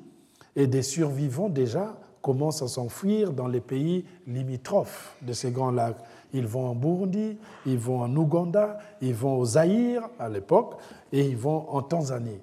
[0.55, 5.97] Et des survivants déjà commencent à s'enfuir dans les pays limitrophes de ces grands lacs.
[6.33, 10.75] Ils vont en Burundi, ils vont en Ouganda, ils vont au Zaïre à l'époque,
[11.11, 12.41] et ils vont en Tanzanie.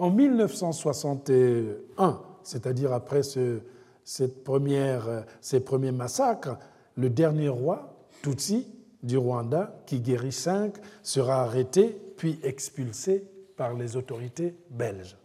[0.00, 6.56] En 1961, c'est-à-dire après cette première, ces premiers massacres,
[6.96, 8.66] le dernier roi, Tutsi,
[9.02, 15.18] du Rwanda, qui guérit cinq, sera arrêté puis expulsé par les autorités belges.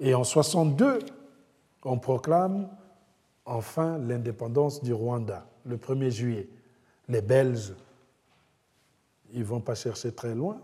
[0.00, 0.98] Et en 62,
[1.84, 2.68] on proclame
[3.46, 6.48] enfin l'indépendance du Rwanda, le 1er juillet.
[7.08, 7.72] Les Belges,
[9.32, 10.60] ils ne vont pas chercher très loin,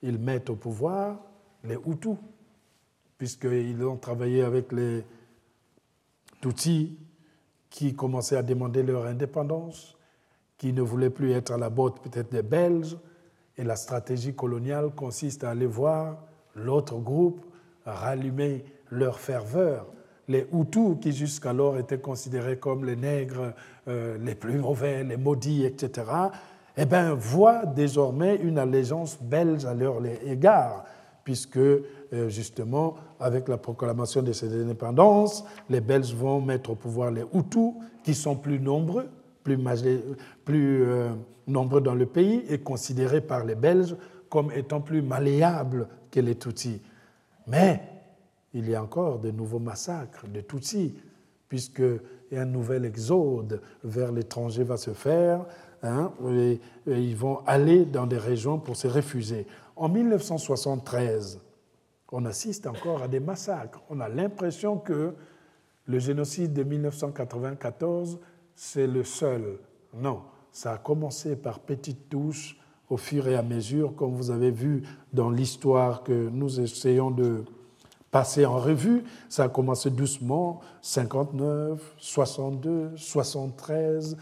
[0.00, 1.18] ils mettent au pouvoir
[1.62, 2.16] les Hutus,
[3.18, 5.04] puisqu'ils ont travaillé avec les
[6.40, 6.98] Tutsis
[7.70, 9.96] qui commençaient à demander leur indépendance,
[10.58, 12.96] qui ne voulaient plus être à la botte peut-être des Belges.
[13.58, 16.18] Et la stratégie coloniale consiste à aller voir
[16.54, 17.44] l'autre groupe,
[17.84, 19.86] rallumer leur ferveur.
[20.28, 23.52] Les Hutus, qui jusqu'alors étaient considérés comme les nègres
[23.88, 26.04] euh, les plus mauvais, les maudits, etc.,
[26.76, 30.84] eh bien, voient désormais une allégeance belge à leur égard,
[31.26, 31.82] puisque euh,
[32.28, 37.72] justement, avec la proclamation de cette indépendance, les Belges vont mettre au pouvoir les Hutus,
[38.04, 39.08] qui sont plus nombreux,
[39.42, 39.58] plus,
[40.54, 41.08] euh,
[41.48, 43.96] nombreux dans le pays et considérés par les Belges
[44.28, 46.80] comme étant plus malléables que les Tutsis.
[47.48, 47.82] Mais
[48.54, 50.94] il y a encore de nouveaux massacres de Tutsis,
[51.48, 51.82] puisque
[52.32, 55.44] un nouvel exode vers l'étranger va se faire.
[55.82, 59.46] Hein, et ils vont aller dans des régions pour se refuser.
[59.76, 61.38] En 1973,
[62.10, 63.82] on assiste encore à des massacres.
[63.90, 65.14] On a l'impression que
[65.84, 68.18] le génocide de 1994,
[68.54, 69.58] c'est le seul.
[69.92, 72.58] Non, ça a commencé par petites touches
[72.88, 77.44] au fur et à mesure, comme vous avez vu dans l'histoire que nous essayons de
[78.10, 79.04] passer en revue.
[79.28, 84.16] Ça a commencé doucement, 59, 62, 73,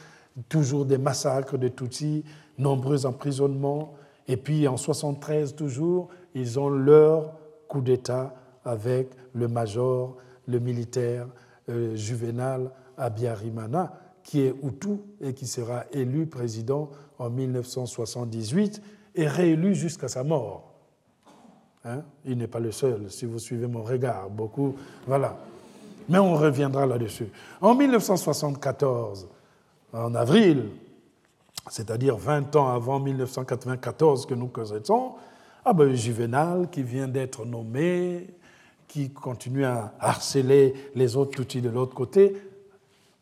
[0.48, 2.24] toujours des massacres de Tutsis,
[2.58, 3.94] nombreux emprisonnements.
[4.28, 7.34] Et puis en 73 toujours, ils ont leur
[7.68, 8.34] coup d'État
[8.64, 11.26] avec le major, le militaire
[11.68, 18.80] euh, juvénal Abiyarimana, qui est Hutu et qui sera élu président en 1978
[19.14, 20.72] et réélu jusqu'à sa mort.
[21.84, 22.02] Hein?
[22.24, 24.74] Il n'est pas le seul, si vous suivez mon regard, beaucoup.
[25.06, 25.36] Voilà.
[26.08, 27.28] Mais on reviendra là-dessus.
[27.60, 29.28] En 1974,
[29.92, 30.64] en avril,
[31.70, 35.14] c'est-à-dire 20 ans avant 1994 que nous connaissons,
[35.64, 38.34] ah ben, Juvenal, qui vient d'être nommé,
[38.86, 42.36] qui continue à harceler les autres outils de l'autre côté,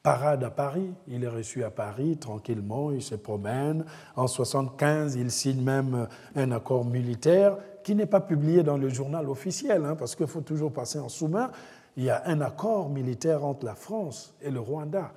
[0.03, 0.93] parade à Paris.
[1.07, 3.85] Il est reçu à Paris tranquillement, il se promène.
[4.17, 9.29] En 1975, il signe même un accord militaire qui n'est pas publié dans le journal
[9.29, 11.51] officiel, hein, parce qu'il faut toujours passer en sous-main.
[11.97, 15.13] Il y a un accord militaire entre la France et le Rwanda.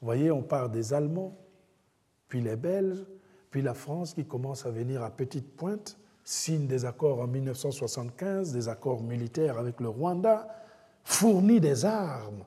[0.00, 1.36] Vous voyez, on part des Allemands,
[2.28, 3.06] puis les Belges,
[3.50, 8.52] puis la France qui commence à venir à petite pointe, signe des accords en 1975,
[8.52, 10.48] des accords militaires avec le Rwanda,
[11.04, 12.44] fournit des armes,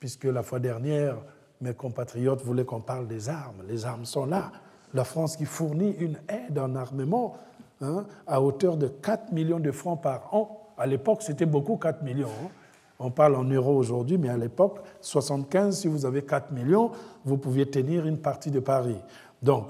[0.00, 1.16] puisque la fois dernière,
[1.60, 3.62] mes compatriotes voulaient qu'on parle des armes.
[3.68, 4.50] Les armes sont là.
[4.92, 7.36] La France qui fournit une aide en armement
[7.80, 10.74] hein, à hauteur de 4 millions de francs par an.
[10.76, 12.28] À l'époque, c'était beaucoup 4 millions.
[12.28, 12.50] Hein.
[12.98, 16.92] On parle en euros aujourd'hui, mais à l'époque, 75, si vous avez 4 millions,
[17.24, 19.00] vous pouviez tenir une partie de Paris.
[19.42, 19.68] Donc,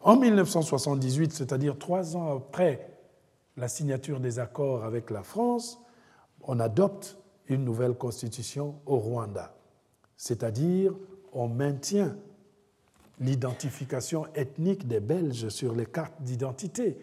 [0.00, 2.90] en 1978, c'est-à-dire trois ans après
[3.56, 5.80] la signature des accords avec la France,
[6.42, 9.54] on adopte une nouvelle constitution au Rwanda,
[10.16, 10.94] c'est-à-dire
[11.32, 12.16] on maintient
[13.20, 16.98] l'identification ethnique des Belges sur les cartes d'identité.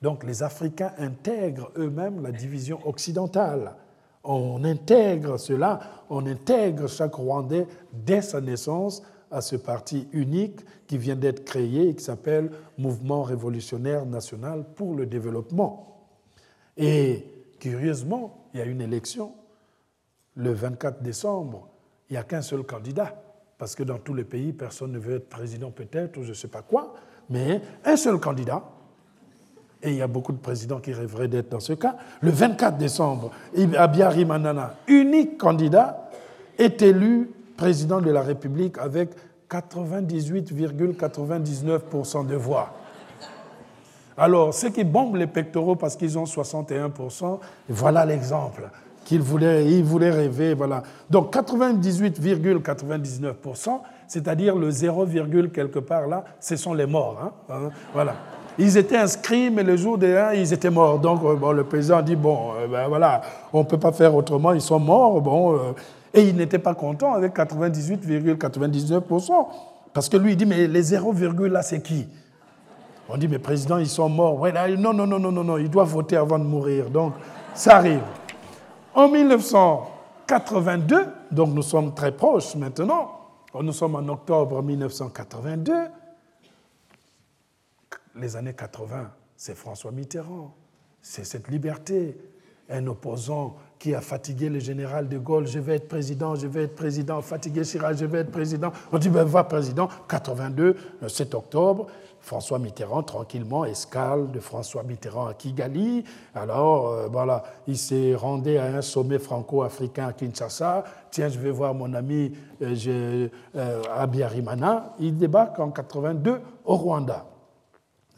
[0.00, 3.74] Donc les Africains intègrent eux-mêmes la division occidentale.
[4.22, 5.80] On intègre cela,
[6.10, 11.88] on intègre chaque Rwandais dès sa naissance à ce parti unique qui vient d'être créé
[11.88, 16.08] et qui s'appelle Mouvement révolutionnaire national pour le développement.
[16.76, 17.24] Et
[17.58, 19.32] curieusement, il y a une élection
[20.34, 21.68] le 24 décembre.
[22.08, 23.22] Il n'y a qu'un seul candidat,
[23.58, 26.34] parce que dans tous les pays, personne ne veut être président peut-être ou je ne
[26.34, 26.94] sais pas quoi,
[27.28, 28.64] mais un seul candidat.
[29.82, 31.96] Et il y a beaucoup de présidents qui rêveraient d'être dans ce cas.
[32.20, 33.30] Le 24 décembre,
[33.76, 36.10] Abiari Manana, unique candidat,
[36.58, 39.10] est élu président de la République avec
[39.50, 42.74] 98,99% de voix.
[44.16, 47.38] Alors, ceux qui bombent les pectoraux parce qu'ils ont 61%,
[47.68, 48.68] voilà l'exemple
[49.04, 50.52] qu'ils voulaient, ils voulaient rêver.
[50.54, 50.82] Voilà.
[51.08, 55.06] Donc 98,99%, c'est-à-dire le 0,
[55.52, 57.18] quelque part là, ce sont les morts.
[57.22, 58.14] Hein, hein, voilà.
[58.62, 60.98] Ils étaient inscrits, mais le jour des 1, ils étaient morts.
[60.98, 63.22] Donc euh, le président dit, bon, euh, ben, voilà,
[63.54, 65.18] on ne peut pas faire autrement, ils sont morts.
[65.22, 65.72] Bon, euh,
[66.12, 69.32] et il n'était pas content avec 98,99%.
[69.94, 71.14] Parce que lui, il dit, mais les 0,
[71.48, 72.06] là, c'est qui?
[73.08, 74.38] On dit, mais président, ils sont morts.
[74.38, 76.90] Ouais, non, non, non, non, non, non, il doit voter avant de mourir.
[76.90, 77.14] Donc,
[77.54, 78.02] ça arrive.
[78.94, 83.12] En 1982, donc nous sommes très proches maintenant,
[83.58, 85.72] nous sommes en octobre 1982,
[88.16, 90.54] les années 80, c'est François Mitterrand,
[91.02, 92.16] c'est cette liberté,
[92.70, 96.64] un opposant qui a fatigué le général de Gaulle, je vais être président, je vais
[96.64, 98.72] être président, fatigué Chirac, je vais être président.
[98.92, 101.86] On dit, ben va président, 82, le 7 octobre,
[102.20, 106.04] François Mitterrand, tranquillement, escale de François Mitterrand à Kigali.
[106.34, 110.84] Alors, euh, voilà, il s'est rendu à un sommet franco-africain à Kinshasa.
[111.10, 114.94] Tiens, je vais voir mon ami euh, euh, Abiyarimana.
[115.00, 117.29] Il débarque en 82 au Rwanda.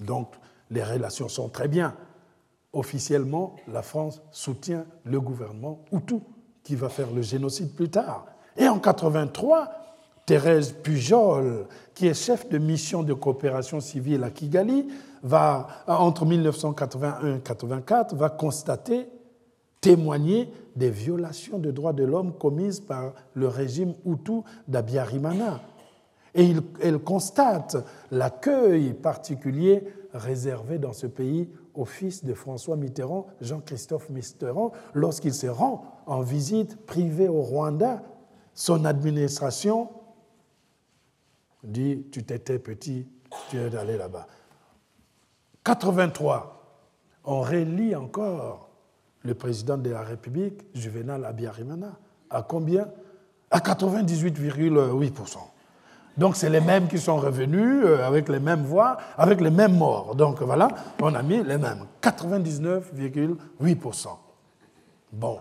[0.03, 0.29] Donc,
[0.71, 1.95] les relations sont très bien
[2.73, 6.21] officiellement, la France soutient le gouvernement Hutu,
[6.63, 8.27] qui va faire le génocide plus tard.
[8.57, 9.71] Et en 83,
[10.27, 14.89] Thérèse Pujol, qui est chef de mission de coopération civile à Kigali,
[15.23, 19.09] va, entre 1981 et 1984, va constater,
[19.81, 25.61] témoigner des violations des droits de l'homme commises par le régime Hutu d'Abiyarimana.
[26.35, 27.77] Et elle constate
[28.11, 35.47] l'accueil particulier réservé dans ce pays au fils de François Mitterrand, Jean-Christophe Mitterrand, lorsqu'il se
[35.47, 38.03] rend en visite privée au Rwanda.
[38.55, 39.91] Son administration
[41.65, 43.07] dit Tu t'étais petit,
[43.51, 44.27] tu es allé là-bas.
[45.65, 46.63] 83,
[47.25, 48.71] on relie encore
[49.23, 51.99] le président de la République, Juvenal Abiyarimana.
[52.29, 52.89] À combien?
[53.51, 55.39] À 98,8%.
[56.17, 59.77] Donc c'est les mêmes qui sont revenus euh, avec les mêmes voix, avec les mêmes
[59.77, 60.15] morts.
[60.15, 60.69] Donc voilà,
[61.01, 61.87] on a mis les mêmes.
[62.03, 64.09] 99,8%.
[65.13, 65.41] Bon,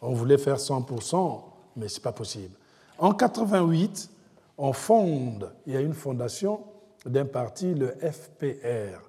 [0.00, 1.40] on voulait faire 100%,
[1.76, 2.54] mais ce n'est pas possible.
[2.98, 4.10] En 88,
[4.58, 6.60] on fonde, il y a une fondation
[7.04, 9.00] d'un parti, le FPR,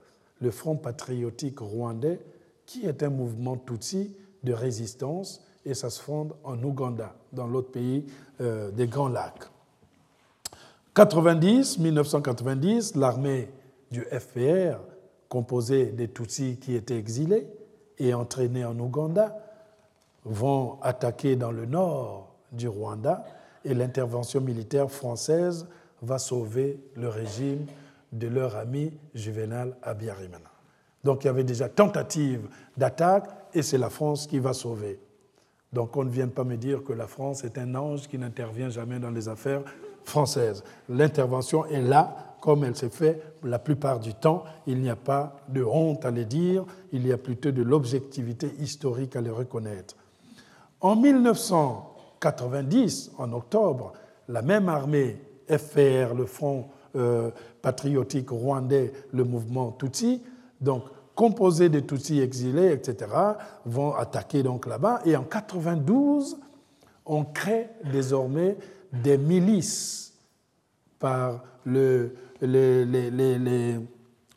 [0.42, 2.20] le Front patriotique rwandais,
[2.66, 7.72] qui est un mouvement Tutsi de résistance, et ça se fonde en Ouganda, dans l'autre
[7.72, 8.06] pays
[8.42, 9.50] euh, des Grands Lacs.
[10.98, 13.50] 90, 1990, l'armée
[13.92, 14.80] du FPR,
[15.30, 17.48] composée des Tutsis qui étaient exilés
[18.00, 19.38] et entraînés en Ouganda,
[20.26, 23.24] vont attaquer dans le nord du Rwanda
[23.64, 25.68] et l'intervention militaire française
[26.02, 27.68] va sauver le régime
[28.12, 30.50] de leur ami Juvenal Abiyarimana.
[31.04, 35.00] Donc il y avait déjà tentative d'attaque et c'est la France qui va sauver.
[35.74, 38.70] Donc on ne vient pas me dire que la France est un ange qui n'intervient
[38.70, 39.62] jamais dans les affaires
[40.08, 40.64] française.
[40.90, 44.44] L'intervention est là, comme elle s'est fait la plupart du temps.
[44.66, 48.52] Il n'y a pas de honte à les dire, il y a plutôt de l'objectivité
[48.60, 49.96] historique à les reconnaître.
[50.80, 53.94] En 1990, en octobre,
[54.28, 57.32] la même armée, FPR, le Front euh,
[57.62, 60.22] patriotique rwandais, le mouvement Tutsi,
[60.62, 60.84] donc
[61.16, 63.12] composé de Tutsis exilés, etc.,
[63.66, 65.02] vont attaquer donc là-bas.
[65.06, 66.38] Et en 92,
[67.06, 68.58] on crée désormais
[68.92, 70.14] des milices
[71.00, 72.14] par le,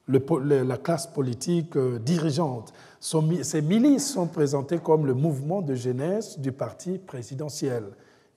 [0.08, 2.72] la classe politique euh, dirigeante.
[3.00, 7.84] Ces milices sont présentées comme le mouvement de jeunesse du parti présidentiel.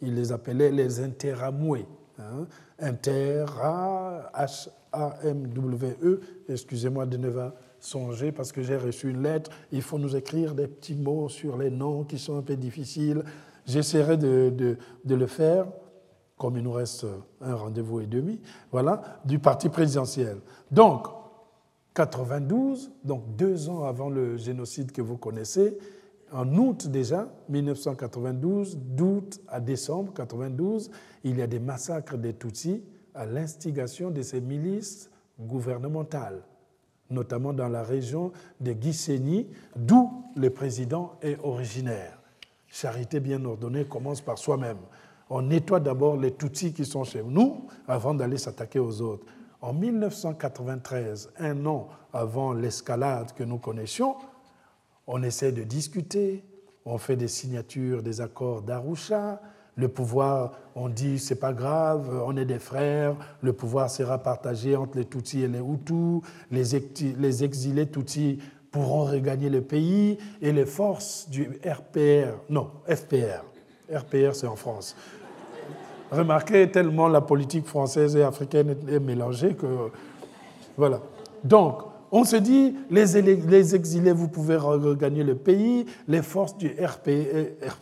[0.01, 1.85] Il les appelait les interamoués.
[2.19, 2.45] Hein.
[2.79, 9.51] Intera, H-A-M-W-E, excusez-moi de ne pas songer parce que j'ai reçu une lettre.
[9.71, 13.23] Il faut nous écrire des petits mots sur les noms qui sont un peu difficiles.
[13.65, 15.65] J'essaierai de, de, de le faire
[16.37, 17.05] comme il nous reste
[17.41, 18.39] un rendez-vous et demi,
[18.71, 20.37] voilà, du parti présidentiel.
[20.71, 21.07] Donc,
[21.93, 25.77] 92, donc deux ans avant le génocide que vous connaissez,
[26.31, 30.89] en août déjà, 1992, d'août à décembre 92,
[31.23, 36.41] il y a des massacres des Tutsis à l'instigation de ces milices gouvernementales,
[37.11, 42.19] notamment dans la région de Gisenyi, d'où le président est originaire.
[42.67, 44.79] Charité bien ordonnée commence par soi-même
[45.29, 49.25] on nettoie d'abord les Tutsis qui sont chez nous avant d'aller s'attaquer aux autres.
[49.61, 54.15] En 1993, un an avant l'escalade que nous connaissions,
[55.07, 56.43] on essaie de discuter,
[56.85, 59.41] on fait des signatures des accords d'Arusha.
[59.75, 64.75] Le pouvoir, on dit c'est pas grave, on est des frères, le pouvoir sera partagé
[64.75, 66.21] entre les Tutsis et les Hutus,
[66.51, 73.43] les exilés Tutsis pourront regagner le pays et les forces du RPR, non, FPR,
[73.91, 74.95] RPR c'est en France,
[76.13, 79.89] Remarquez, tellement la politique française et africaine est mélangée que.
[80.77, 80.99] Voilà.
[81.43, 81.81] Donc,
[82.11, 87.75] on se dit, les, exilés, vous pouvez regagner le pays, les forces du RPR,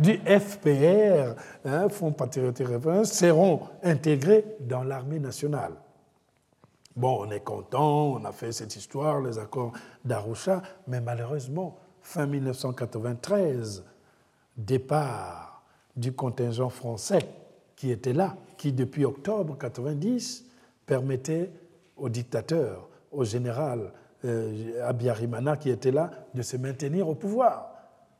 [0.00, 2.66] du FPR, hein, Fonds patriotique
[3.04, 5.74] seront intégrés dans l'armée nationale.
[6.96, 9.72] Bon, on est content, on a fait cette histoire, les accords
[10.04, 13.84] d'Arusha, mais malheureusement, fin 1993,
[14.56, 15.62] départ
[15.96, 17.20] du contingent français
[17.76, 20.44] qui était là, qui depuis octobre 90
[20.86, 21.50] permettait
[21.96, 23.92] au dictateur, au général
[24.24, 27.73] euh, Abiyarimana qui était là, de se maintenir au pouvoir.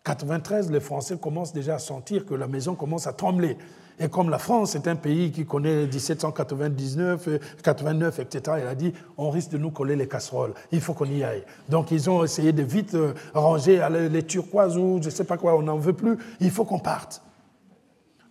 [0.05, 3.57] 93, les Français commencent déjà à sentir que la maison commence à trembler.
[3.99, 7.29] Et comme la France est un pays qui connaît 1799,
[7.63, 11.05] 89, etc., elle a dit on risque de nous coller les casseroles, il faut qu'on
[11.07, 11.45] y aille.
[11.69, 13.81] Donc ils ont essayé de vite euh, ranger
[14.11, 16.81] les turquoises ou je ne sais pas quoi, on n'en veut plus, il faut qu'on
[16.81, 17.23] parte.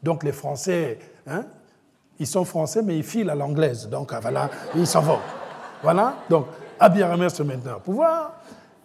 [0.03, 1.45] Donc les Français, hein,
[2.19, 3.88] ils sont français, mais ils filent à l'anglaise.
[3.88, 5.19] Donc ah, voilà, ils s'en vont.
[5.82, 6.17] Voilà.
[6.30, 6.45] Donc
[6.80, 8.34] Abiy se met au pouvoir.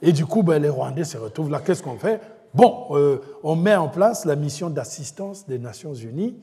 [0.01, 1.61] Et du coup, ben, les Rwandais se retrouvent là.
[1.65, 2.21] Qu'est-ce qu'on fait?
[2.55, 6.37] Bon, euh, on met en place la mission d'assistance des Nations Unies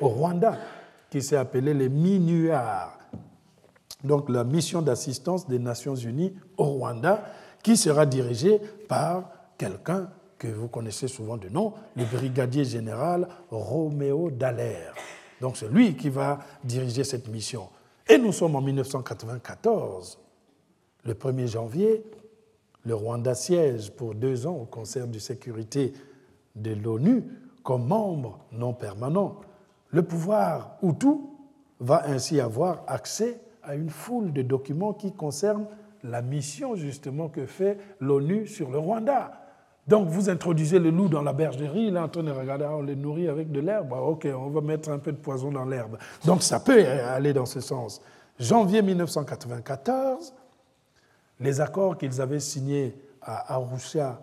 [0.00, 0.58] au Rwanda,
[1.10, 2.98] qui s'est appelée les MINUAR.
[4.02, 7.24] Donc la mission d'assistance des Nations Unies au Rwanda,
[7.62, 14.30] qui sera dirigée par quelqu'un que vous connaissez souvent de nom, le brigadier général Roméo
[14.30, 14.94] Dallaire.
[15.40, 17.68] Donc c'est lui qui va diriger cette mission.
[18.08, 20.18] Et nous sommes en 1994.
[21.04, 22.04] Le 1er janvier,
[22.84, 25.92] le Rwanda siège pour deux ans au Conseil de sécurité
[26.54, 27.24] de l'ONU
[27.62, 29.40] comme membre non permanent.
[29.90, 31.16] Le pouvoir Hutu
[31.80, 35.66] va ainsi avoir accès à une foule de documents qui concernent
[36.02, 39.40] la mission justement que fait l'ONU sur le Rwanda.
[39.86, 42.96] Donc vous introduisez le loup dans la bergerie, est en train de regarder, on les
[42.96, 45.98] nourrit avec de l'herbe, ah, ok, on va mettre un peu de poison dans l'herbe.
[46.24, 48.00] Donc ça peut aller dans ce sens.
[48.38, 50.34] Janvier 1994,
[51.40, 54.20] les accords qu'ils avaient signés à Arusha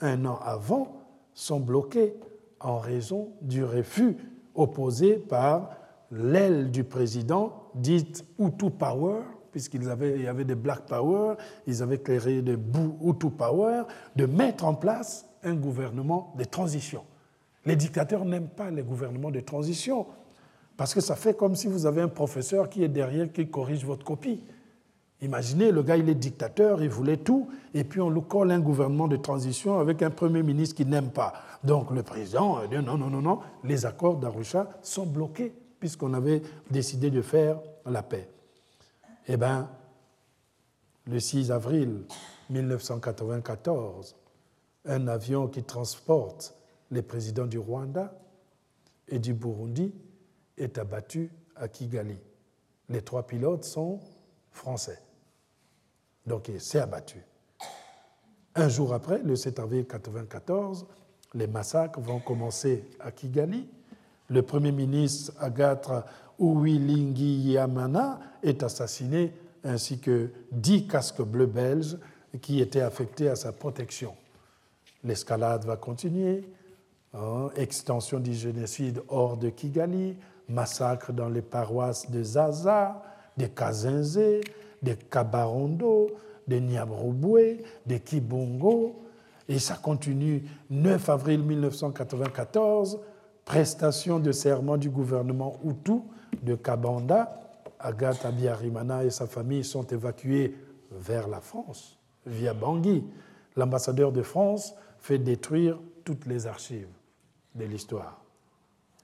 [0.00, 1.04] un an avant
[1.34, 2.14] sont bloqués
[2.60, 4.16] en raison du refus
[4.54, 5.70] opposé par
[6.10, 11.34] l'aile du président, dite Hutu Power, puisqu'il avaient, y avait des Black Power,
[11.66, 12.56] ils avaient créé des
[13.02, 13.82] Hutu Power,
[14.16, 17.04] de mettre en place un gouvernement de transition.
[17.64, 20.06] Les dictateurs n'aiment pas les gouvernements de transition,
[20.76, 23.84] parce que ça fait comme si vous avez un professeur qui est derrière, qui corrige
[23.84, 24.42] votre copie.
[25.24, 28.60] Imaginez, le gars, il est dictateur, il voulait tout, et puis on lui colle un
[28.60, 31.32] gouvernement de transition avec un Premier ministre qui n'aime pas.
[31.64, 36.42] Donc le président dit non, non, non, non, les accords d'Arusha sont bloqués, puisqu'on avait
[36.70, 38.28] décidé de faire la paix.
[39.26, 39.70] Eh bien,
[41.06, 42.04] le 6 avril
[42.50, 44.16] 1994,
[44.84, 46.54] un avion qui transporte
[46.90, 48.12] les présidents du Rwanda
[49.08, 49.94] et du Burundi
[50.58, 52.18] est abattu à Kigali.
[52.90, 54.00] Les trois pilotes sont
[54.50, 55.03] français.
[56.26, 57.18] Donc il s'est abattu.
[58.54, 60.86] Un jour après, le 7 avril 1994,
[61.34, 63.68] les massacres vont commencer à Kigali.
[64.28, 66.06] Le Premier ministre Agatha
[66.38, 69.32] Uwilingi-Yamana est assassiné,
[69.64, 71.98] ainsi que dix casques bleus belges
[72.40, 74.14] qui étaient affectés à sa protection.
[75.02, 76.48] L'escalade va continuer,
[77.12, 80.16] hein, extension du génocide hors de Kigali,
[80.48, 83.02] massacres dans les paroisses de Zaza,
[83.36, 84.40] de Kazenze,
[84.84, 86.10] de Kabarondo,
[86.46, 89.04] de Niabrobwe, de Kibongo,
[89.48, 93.00] et ça continue 9 avril 1994,
[93.44, 96.00] prestation de serment du gouvernement Hutu
[96.42, 97.40] de Kabanda.
[97.78, 100.54] Agatha Biarimana et sa famille sont évacués
[100.90, 103.04] vers la France via Bangui.
[103.56, 106.88] L'ambassadeur de France fait détruire toutes les archives
[107.54, 108.24] de l'histoire.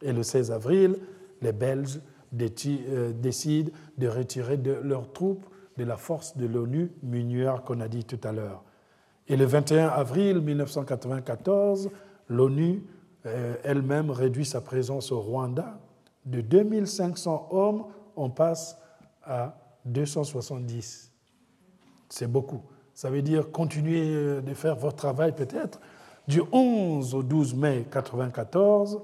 [0.00, 0.96] Et le 16 avril,
[1.42, 2.00] les Belges
[2.40, 5.44] euh, décident de retirer de leurs troupes
[5.80, 8.62] de la force de l'ONU, MINUAR qu'on a dit tout à l'heure.
[9.28, 11.90] Et le 21 avril 1994,
[12.28, 12.82] l'ONU
[13.24, 15.80] euh, elle-même réduit sa présence au Rwanda.
[16.26, 18.76] De 2500 hommes, on passe
[19.24, 19.56] à
[19.86, 21.12] 270.
[22.10, 22.60] C'est beaucoup.
[22.92, 25.80] Ça veut dire continuer euh, de faire votre travail peut-être.
[26.28, 29.00] Du 11 au 12 mai 1994,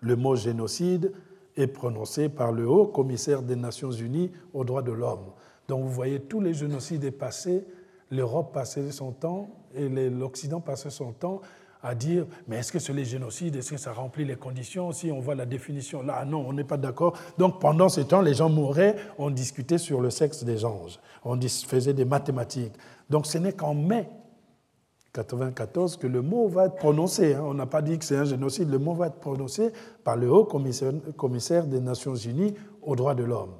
[0.00, 1.12] le mot génocide
[1.56, 5.30] est prononcé par le haut commissaire des Nations Unies aux droits de l'homme.
[5.70, 7.64] Donc vous voyez, tous les génocides passés,
[8.10, 11.42] l'Europe passait son temps et l'Occident passait son temps
[11.80, 13.54] à dire mais est-ce que c'est les génocides?
[13.54, 14.90] Est-ce que ça remplit les conditions?
[14.90, 17.16] Si on voit la définition là, non, on n'est pas d'accord.
[17.38, 21.40] Donc pendant ce temps, les gens mouraient, on discutait sur le sexe des anges, on
[21.40, 22.74] faisait des mathématiques.
[23.08, 24.08] Donc ce n'est qu'en mai
[25.12, 27.34] 94 que le mot va être prononcé.
[27.34, 27.44] Hein.
[27.44, 29.70] On n'a pas dit que c'est un génocide, le mot va être prononcé
[30.02, 33.52] par le haut commissaire des Nations Unies aux droits de l'homme.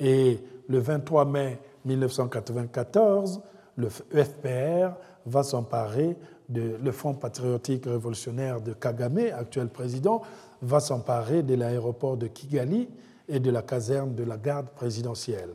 [0.00, 3.40] Et le 23 mai 1994,
[3.76, 4.94] le FPR
[5.26, 6.16] va s'emparer
[6.48, 10.22] de, le Front patriotique révolutionnaire de Kagame, actuel président,
[10.60, 12.88] va s'emparer de l'aéroport de Kigali
[13.28, 15.54] et de la caserne de la garde présidentielle.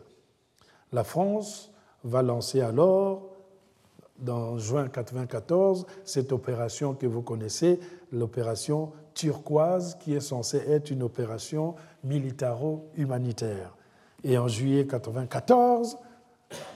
[0.92, 1.72] La France
[2.04, 3.30] va lancer alors
[4.20, 7.80] dans juin 1994 cette opération que vous connaissez,
[8.12, 13.77] l'opération turquoise, qui est censée être une opération militaro-humanitaire.
[14.24, 15.98] Et en juillet 1994,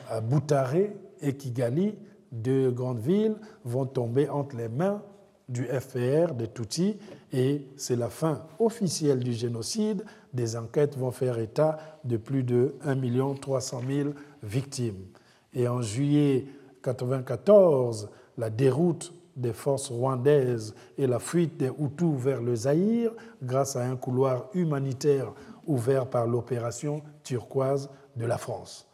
[0.09, 1.95] à Boutaré et Kigali,
[2.31, 3.35] deux grandes villes
[3.65, 5.01] vont tomber entre les mains
[5.49, 6.97] du FPR, des Tutsis,
[7.33, 10.03] et c'est la fin officielle du génocide.
[10.33, 14.09] Des enquêtes vont faire état de plus de 1 300 000
[14.43, 15.07] victimes.
[15.53, 16.45] Et en juillet
[16.85, 23.11] 1994, la déroute des forces rwandaises et la fuite des Hutus vers le Zaïre
[23.41, 25.33] grâce à un couloir humanitaire
[25.71, 28.87] ouvert par l'opération turquoise de la France.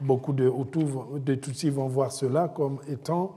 [0.00, 0.88] Beaucoup, de Hutus,
[1.24, 3.36] de Tutsis vont voir cela comme étant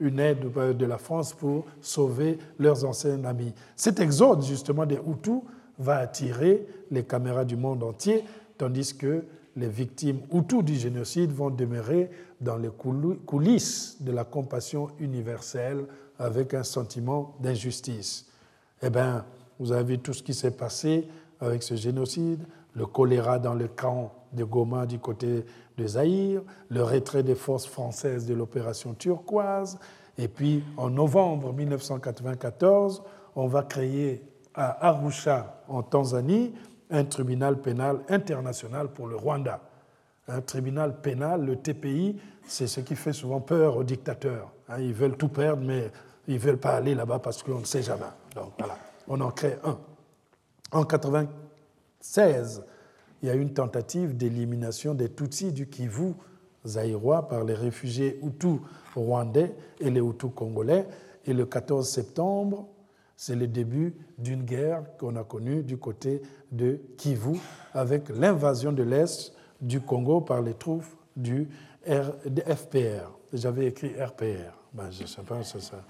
[0.00, 3.54] une aide de la France pour sauver leurs anciens amis.
[3.76, 5.42] Cet exode, justement, des Hutus
[5.78, 8.24] va attirer les caméras du monde entier,
[8.58, 9.24] tandis que
[9.54, 12.10] les victimes Hutus du génocide vont demeurer
[12.40, 15.86] dans les coulisses de la compassion universelle
[16.18, 18.26] avec un sentiment d'injustice.
[18.82, 19.24] Eh bien,
[19.58, 21.08] vous avez vu tout ce qui s'est passé
[21.40, 25.44] avec ce génocide, le choléra dans le camp de Goma du côté
[25.76, 29.78] de Zaïre, le retrait des forces françaises de l'opération turquoise,
[30.18, 33.02] et puis en novembre 1994,
[33.34, 34.22] on va créer
[34.54, 36.54] à Arusha, en Tanzanie,
[36.90, 39.60] un tribunal pénal international pour le Rwanda.
[40.28, 44.52] Un tribunal pénal, le TPI, c'est ce qui fait souvent peur aux dictateurs.
[44.68, 44.80] Hein.
[44.80, 45.90] Ils veulent tout perdre, mais
[46.26, 48.06] ils ne veulent pas aller là-bas parce qu'on ne sait jamais.
[48.34, 48.76] Donc voilà,
[49.08, 49.78] on en crée un.
[50.72, 52.64] En 1996,
[53.22, 56.14] il y a eu une tentative d'élimination des Tutsis du Kivu
[56.66, 58.58] zaïrois par les réfugiés Hutus
[58.94, 60.86] rwandais et les Hutus congolais.
[61.24, 62.68] Et le 14 septembre,
[63.16, 67.38] c'est le début d'une guerre qu'on a connue du côté de Kivu
[67.72, 70.84] avec l'invasion de l'Est du Congo par les troupes
[71.16, 71.48] du
[71.86, 73.10] FPR.
[73.32, 74.52] J'avais écrit RPR.
[74.72, 75.82] Ben, je ne sais pas, c'est ça.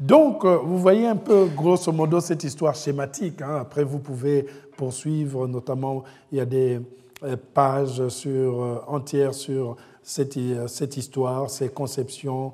[0.00, 3.42] Donc, euh, vous voyez un peu, grosso modo, cette histoire schématique.
[3.42, 3.58] Hein.
[3.60, 6.80] Après, vous pouvez poursuivre, notamment, il y a des
[7.22, 10.36] euh, pages sur, euh, entières sur cette,
[10.96, 12.52] histoire, ces conceptions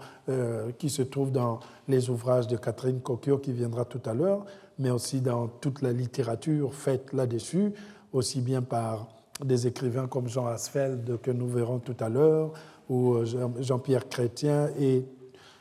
[0.76, 4.44] qui se trouvent dans les ouvrages de Catherine Cocchio, qui viendra tout à l'heure,
[4.78, 7.72] mais aussi dans toute la littérature faite là-dessus,
[8.12, 9.06] aussi bien par
[9.42, 12.52] des écrivains comme Jean Asfeld, que nous verrons tout à l'heure,
[12.90, 13.18] ou
[13.60, 15.06] Jean-Pierre Chrétien, et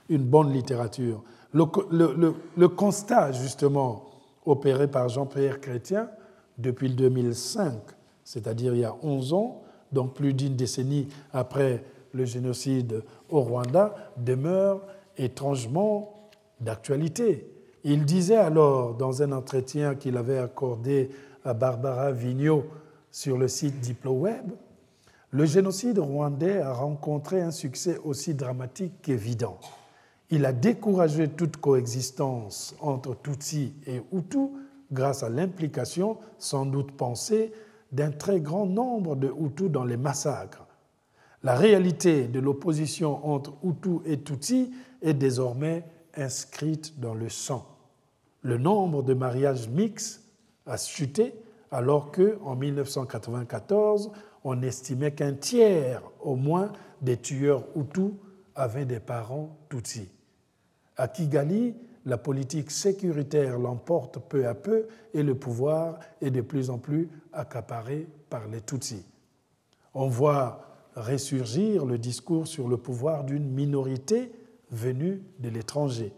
[0.09, 1.23] une bonne littérature.
[1.55, 4.03] Le, constat, justement,
[4.45, 6.09] opéré par Jean-Pierre Chrétien
[6.57, 7.73] depuis le 2005,
[8.25, 9.61] c'est-à-dire il y a 11 ans,
[9.93, 14.81] donc plus d'une décennie après le génocide au Rwanda, demeure
[15.17, 16.29] étrangement
[16.59, 17.49] d'actualité.
[17.85, 21.09] Il disait alors, dans un entretien qu'il avait accordé
[21.45, 22.65] à Barbara Vigneault
[23.11, 24.51] sur le site DiploWeb,
[25.31, 29.57] le génocide rwandais a rencontré un succès aussi dramatique qu'évident.
[30.32, 34.49] Il a découragé toute coexistence entre Tutsi et Hutu
[34.91, 37.51] grâce à l'implication, sans doute pensée,
[37.91, 40.65] d'un très grand nombre de Hutus dans les massacres.
[41.43, 44.71] La réalité de l'opposition entre Hutu et Tutsi
[45.01, 45.86] est désormais
[46.17, 47.67] inscrite dans le sang.
[48.41, 50.23] Le nombre de mariages mixtes
[50.65, 51.36] a chuté
[51.69, 54.11] alors que, en 1994,
[54.43, 56.71] on estimait qu'un tiers au moins
[57.01, 58.13] des tueurs Hutus
[58.55, 60.14] avaient des parents Tutsis.
[60.97, 61.75] À Kigali,
[62.05, 67.09] la politique sécuritaire l'emporte peu à peu et le pouvoir est de plus en plus
[67.33, 69.05] accaparé par les Tutsis.
[69.93, 70.61] On voit
[70.95, 74.31] ressurgir le discours sur le pouvoir d'une minorité
[74.71, 76.13] venue de l'étranger.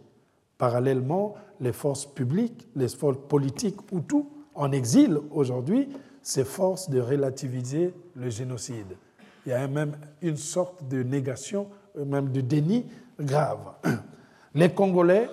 [0.57, 4.25] Parallèlement, les forces publiques, les forces politiques Hutus
[4.55, 5.89] en exil aujourd'hui
[6.21, 8.97] s'efforcent de relativiser le génocide.
[9.45, 12.85] Il y a même une sorte de négation, même de déni
[13.19, 13.75] grave.
[14.57, 15.29] Les Congolais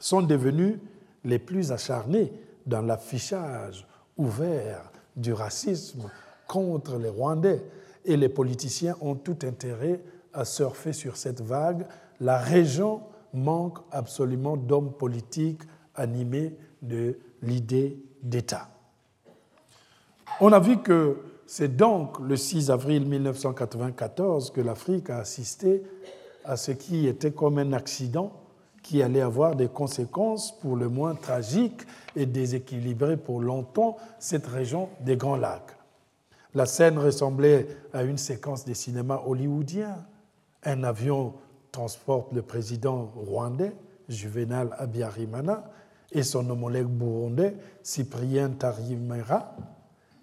[0.00, 0.80] sont devenus
[1.22, 2.32] les plus acharnés
[2.66, 6.10] dans l'affichage ouvert du racisme
[6.48, 7.62] contre les Rwandais
[8.04, 10.00] et les politiciens ont tout intérêt
[10.34, 11.86] à surfer sur cette vague.
[12.18, 13.02] La région
[13.32, 15.62] manque absolument d'hommes politiques
[15.94, 18.68] animés de l'idée d'État.
[20.40, 25.84] On a vu que c'est donc le 6 avril 1994 que l'Afrique a assisté
[26.48, 28.32] à ce qui était comme un accident
[28.82, 31.82] qui allait avoir des conséquences pour le moins tragiques
[32.16, 35.76] et déséquilibrer pour longtemps cette région des Grands Lacs.
[36.54, 40.06] La scène ressemblait à une séquence de cinéma hollywoodien.
[40.64, 41.34] Un avion
[41.70, 43.76] transporte le président rwandais,
[44.08, 45.70] Juvenal Abiyarimana,
[46.12, 49.54] et son homologue burundais, Cyprien Tarimera.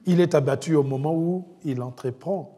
[0.07, 2.57] Il est abattu au moment où il entreprend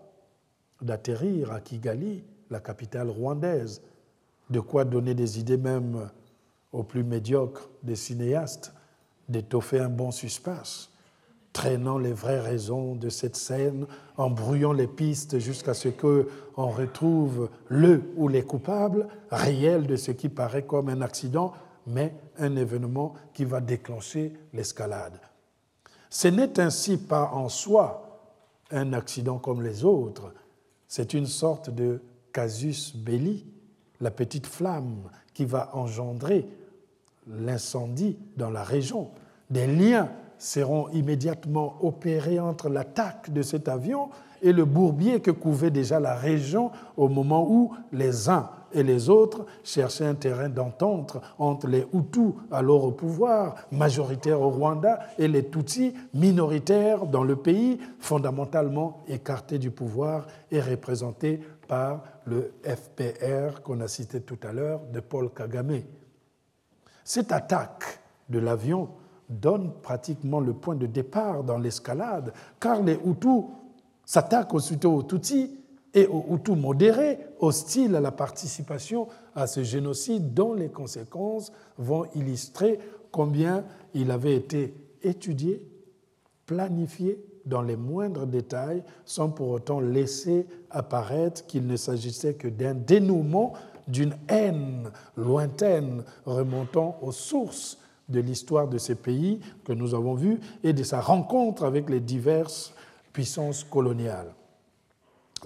[0.81, 3.81] d'atterrir à Kigali la capitale rwandaise,
[4.49, 6.09] de quoi donner des idées même
[6.71, 8.73] aux plus médiocres des cinéastes
[9.29, 10.91] d'étoffer un bon suspense,
[11.51, 17.49] traînant les vraies raisons de cette scène, en brouillant les pistes jusqu'à ce qu'on retrouve
[17.67, 21.53] le ou les coupables réels de ce qui paraît comme un accident,
[21.87, 25.19] mais un événement qui va déclencher l'escalade.
[26.09, 28.03] Ce n'est ainsi pas en soi
[28.71, 30.33] un accident comme les autres,
[30.87, 32.01] c'est une sorte de
[32.37, 33.47] casus belli,
[33.99, 36.47] la petite flamme qui va engendrer
[37.27, 39.09] l'incendie dans la région.
[39.49, 44.09] Des liens seront immédiatement opérés entre l'attaque de cet avion
[44.43, 49.09] et le bourbier que couvait déjà la région au moment où les uns et les
[49.09, 55.27] autres cherchaient un terrain d'entente entre les Hutus, alors au pouvoir, majoritaires au Rwanda, et
[55.27, 63.61] les Tutsis, minoritaires dans le pays, fondamentalement écartés du pouvoir et représentés par le FPR
[63.63, 65.81] qu'on a cité tout à l'heure de Paul Kagame.
[67.03, 68.89] Cette attaque de l'avion
[69.29, 73.45] donne pratiquement le point de départ dans l'escalade, car les Hutus
[74.05, 75.57] s'attaquent aussitôt aux Tutsis
[75.93, 82.05] et aux Hutus modérés, hostiles à la participation à ce génocide dont les conséquences vont
[82.15, 82.79] illustrer
[83.11, 83.63] combien
[83.93, 85.65] il avait été étudié,
[86.45, 92.73] planifié dans les moindres détails sans pour autant laisser apparaître qu'il ne s'agissait que d'un
[92.73, 93.53] dénouement
[93.87, 97.77] d'une haine lointaine remontant aux sources
[98.09, 101.99] de l'histoire de ces pays que nous avons vus et de sa rencontre avec les
[101.99, 102.73] diverses
[103.13, 104.33] puissances coloniales.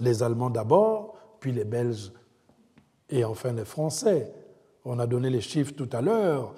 [0.00, 2.12] Les Allemands d'abord, puis les Belges
[3.10, 4.32] et enfin les Français.
[4.84, 6.54] On a donné les chiffres tout à l'heure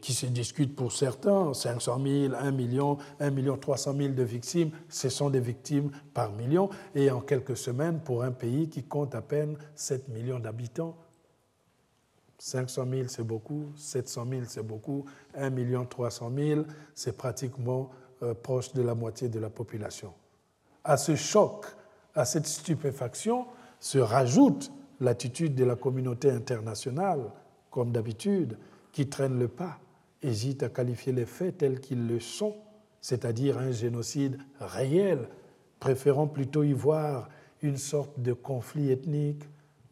[0.00, 4.70] qui se discutent pour certains, 500 000, 1 million, 1 million 300 000 de victimes,
[4.88, 9.14] ce sont des victimes par million, et en quelques semaines, pour un pays qui compte
[9.14, 10.96] à peine 7 millions d'habitants,
[12.38, 16.62] 500 000 c'est beaucoup, 700 000 c'est beaucoup, 1 million 300 000
[16.94, 17.90] c'est pratiquement
[18.22, 20.14] euh, proche de la moitié de la population.
[20.82, 21.66] À ce choc,
[22.14, 23.46] à cette stupéfaction,
[23.78, 27.30] se rajoute l'attitude de la communauté internationale,
[27.70, 28.56] comme d'habitude,
[28.92, 29.78] qui traîne le pas,
[30.22, 32.56] hésite à qualifier les faits tels qu'ils le sont,
[33.00, 35.28] c'est-à-dire un génocide réel,
[35.78, 37.28] préférant plutôt y voir
[37.62, 39.44] une sorte de conflit ethnique,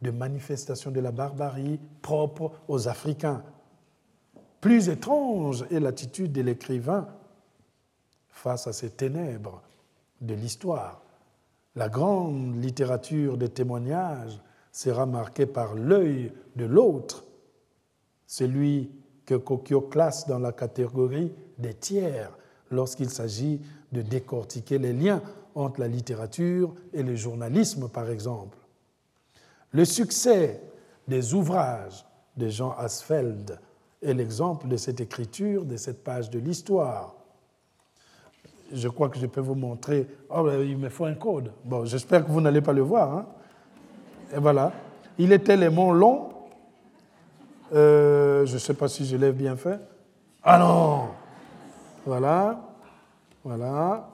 [0.02, 3.42] de manifestation de la barbarie propre aux Africains.
[4.60, 7.08] Plus étrange est l'attitude de l'écrivain
[8.28, 9.62] face à ces ténèbres
[10.20, 11.02] de l'histoire.
[11.74, 14.40] La grande littérature des témoignages
[14.72, 17.24] sera marquée par l'œil de l'autre,
[18.28, 18.92] celui
[19.24, 22.30] que Kokyo classe dans la catégorie des tiers
[22.70, 23.60] lorsqu'il s'agit
[23.90, 25.22] de décortiquer les liens
[25.54, 28.58] entre la littérature et le journalisme, par exemple.
[29.72, 30.62] Le succès
[31.08, 32.04] des ouvrages
[32.36, 33.58] de Jean Asfeld
[34.02, 37.14] est l'exemple de cette écriture, de cette page de l'histoire.
[38.70, 40.06] Je crois que je peux vous montrer.
[40.28, 41.50] Oh, ben, il me faut un code.
[41.64, 43.12] Bon, j'espère que vous n'allez pas le voir.
[43.14, 43.26] Hein.
[44.34, 44.72] Et voilà.
[45.16, 46.28] Il est tellement long.
[47.72, 49.78] Euh, je ne sais pas si je l'ai bien fait.
[50.42, 51.08] Ah non
[52.06, 52.58] Voilà.
[53.44, 54.08] Voilà.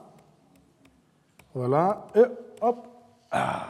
[1.53, 2.05] Voilà.
[2.15, 2.23] Et
[2.61, 2.87] hop.
[3.31, 3.67] Ah.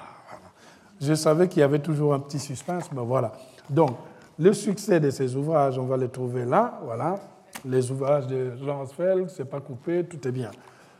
[0.99, 3.33] Je savais qu'il y avait toujours un petit suspense, mais voilà.
[3.69, 3.97] Donc,
[4.39, 7.15] le succès de ces ouvrages, on va les trouver là, voilà.
[7.63, 10.51] Les ouvrages de Jean Asfeld, c'est pas coupé, tout est bien.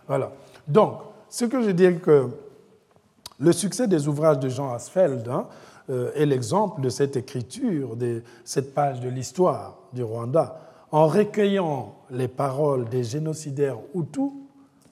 [0.08, 0.32] Voilà.
[0.68, 2.30] Donc, ce que je dis que
[3.40, 5.48] le succès des ouvrages de Jean Asfeld hein,
[5.90, 10.60] est l'exemple de cette écriture, de cette page de l'histoire du Rwanda,
[10.92, 14.32] en recueillant les paroles des génocidaires Hutus,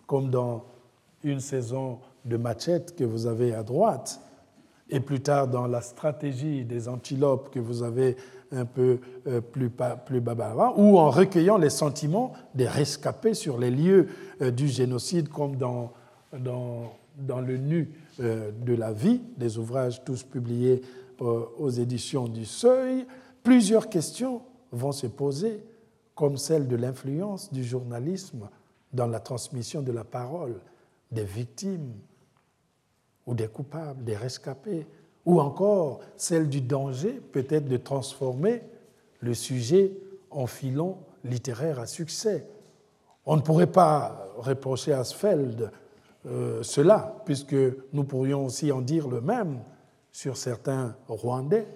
[0.06, 0.64] comme dans
[1.24, 4.20] une saison de Machette que vous avez à droite,
[4.90, 8.16] et plus tard dans la stratégie des antilopes que vous avez
[8.52, 9.72] un peu euh, plus,
[10.06, 14.08] plus bas ou en recueillant les sentiments des rescapés sur les lieux
[14.42, 15.92] euh, du génocide, comme dans,
[16.38, 17.90] dans, dans le nu.
[17.90, 20.82] euh, de la vie, des ouvrages tous publiés
[21.20, 23.06] aux éditions du Seuil,
[23.44, 24.42] plusieurs questions
[24.72, 25.64] vont se poser,
[26.16, 28.50] comme celle de l'influence du journalisme
[28.92, 30.60] dans la transmission de la parole
[31.12, 31.94] des victimes
[33.26, 34.86] ou des coupables, des rescapés,
[35.26, 38.62] ou encore celle du danger peut-être de transformer
[39.22, 39.94] le sujet
[40.30, 42.46] en filon littéraire à succès.
[43.26, 45.04] On ne pourrait pas reprocher à
[46.26, 47.56] euh, cela, puisque
[47.92, 49.60] nous pourrions aussi en dire le même
[50.12, 51.68] sur certains Rwandais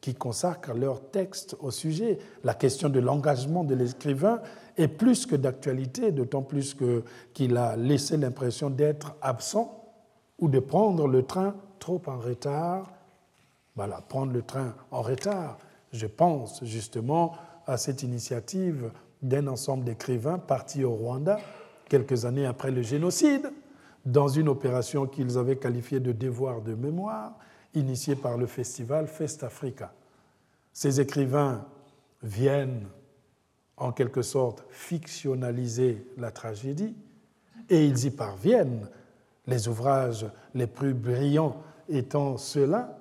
[0.00, 2.18] qui consacrent leur texte au sujet.
[2.44, 4.40] La question de l'engagement de l'écrivain
[4.76, 6.76] est plus que d'actualité, d'autant plus
[7.32, 9.84] qu'il a laissé l'impression d'être absent
[10.38, 12.92] ou de prendre le train trop en retard.
[13.74, 15.58] Voilà, prendre le train en retard.
[15.92, 17.32] Je pense justement
[17.66, 18.90] à cette initiative
[19.22, 21.38] d'un ensemble d'écrivains partis au Rwanda
[21.88, 23.50] quelques années après le génocide,
[24.06, 27.32] dans une opération qu'ils avaient qualifiée de devoir de mémoire,
[27.74, 29.92] initiée par le festival Fest Africa.
[30.72, 31.66] Ces écrivains
[32.22, 32.86] viennent
[33.76, 36.94] en quelque sorte fictionnaliser la tragédie
[37.68, 38.88] et ils y parviennent
[39.46, 41.56] les ouvrages les plus brillants
[41.88, 42.98] étant ceux-là,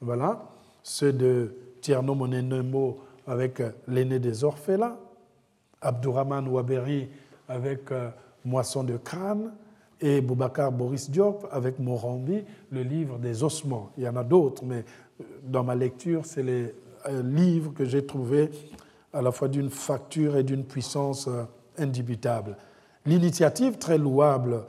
[0.00, 0.48] voilà,
[0.82, 4.96] ceux de Tierno Monenemo avec L'aîné des orphelins,
[5.80, 7.08] Abdourahman Ouaberi
[7.48, 8.10] avec euh,
[8.44, 9.52] Moisson de crâne,
[10.00, 13.90] et Boubacar Boris Diop avec Morambi, le livre des ossements.
[13.96, 14.84] Il y en a d'autres, mais
[15.20, 16.74] euh, dans ma lecture, c'est les
[17.08, 18.50] euh, livres que j'ai trouvés
[19.12, 21.28] à la fois d'une facture et d'une puissance
[21.76, 22.56] indubitable.
[23.06, 24.62] L'initiative très louable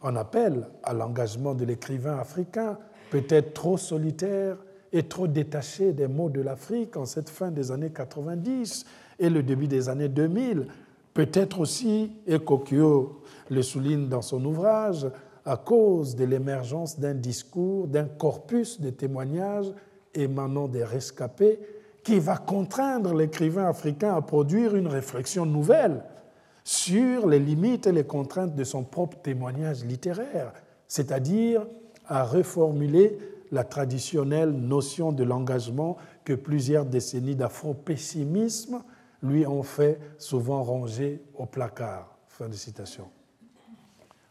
[0.00, 2.78] en appelle à l'engagement de l'écrivain africain,
[3.10, 4.56] peut-être trop solitaire
[4.92, 8.86] et trop détaché des mots de l'Afrique en cette fin des années 90
[9.18, 10.66] et le début des années 2000.
[11.18, 15.04] Peut-être aussi, et Kokyo le souligne dans son ouvrage,
[15.44, 19.72] à cause de l'émergence d'un discours, d'un corpus de témoignages
[20.14, 21.58] émanant des rescapés
[22.04, 26.04] qui va contraindre l'écrivain africain à produire une réflexion nouvelle
[26.62, 30.52] sur les limites et les contraintes de son propre témoignage littéraire,
[30.86, 31.66] c'est-à-dire
[32.06, 33.18] à reformuler
[33.50, 38.84] la traditionnelle notion de l'engagement que plusieurs décennies d'afro-pessimisme
[39.22, 42.16] lui ont fait souvent ranger au placard.
[42.28, 43.08] Fin de citation.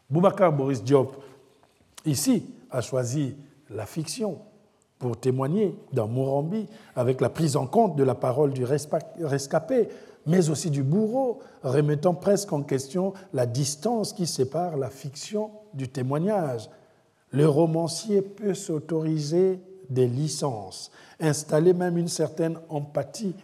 [0.10, 1.22] Boubacar Boris Diop,
[2.06, 3.36] ici, a choisi
[3.70, 4.40] la fiction
[5.00, 9.90] pour témoigner dans Morambi avec la prise en compte de la parole du rescapé,
[10.26, 15.90] mais aussi du bourreau, remettant presque en question la distance qui sépare la fiction du
[15.90, 16.70] témoignage.
[17.32, 19.60] Le romancier peut s'autoriser
[19.90, 23.36] des licences, installer même une certaine empathie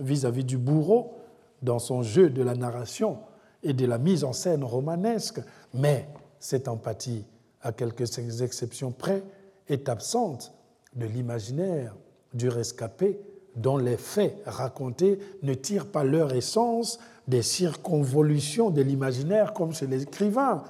[0.00, 1.14] vis-à-vis du bourreau
[1.62, 3.18] dans son jeu de la narration
[3.62, 5.40] et de la mise en scène romanesque,
[5.74, 7.24] mais cette empathie,
[7.62, 9.22] à quelques exceptions près,
[9.68, 10.52] est absente
[10.94, 11.94] de l'imaginaire
[12.32, 13.20] du rescapé
[13.56, 16.98] dont les faits racontés ne tirent pas leur essence
[17.28, 20.64] des circonvolutions de l'imaginaire comme chez l'écrivain.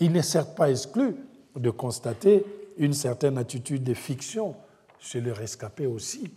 [0.00, 1.16] Il n'est certes pas exclu
[1.54, 2.44] de constater
[2.76, 4.54] une certaine attitude de fiction
[4.98, 6.30] chez le rescapé aussi,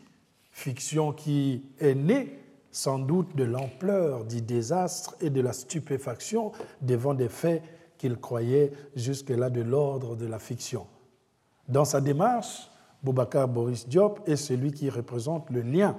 [0.60, 2.38] fiction qui est née
[2.72, 6.52] sans doute de l'ampleur du désastre et de la stupéfaction
[6.82, 7.64] devant des faits
[7.98, 10.86] qu'il croyait jusque-là de l'ordre de la fiction.
[11.68, 12.70] Dans sa démarche,
[13.02, 15.96] Boubacar Boris Diop est celui qui représente le lien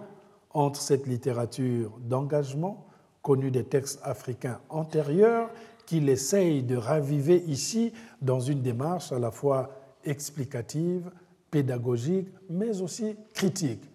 [0.50, 2.86] entre cette littérature d'engagement,
[3.22, 5.50] connue des textes africains antérieurs,
[5.86, 9.70] qu'il essaye de raviver ici dans une démarche à la fois
[10.04, 11.10] explicative,
[11.50, 13.89] pédagogique, mais aussi critique.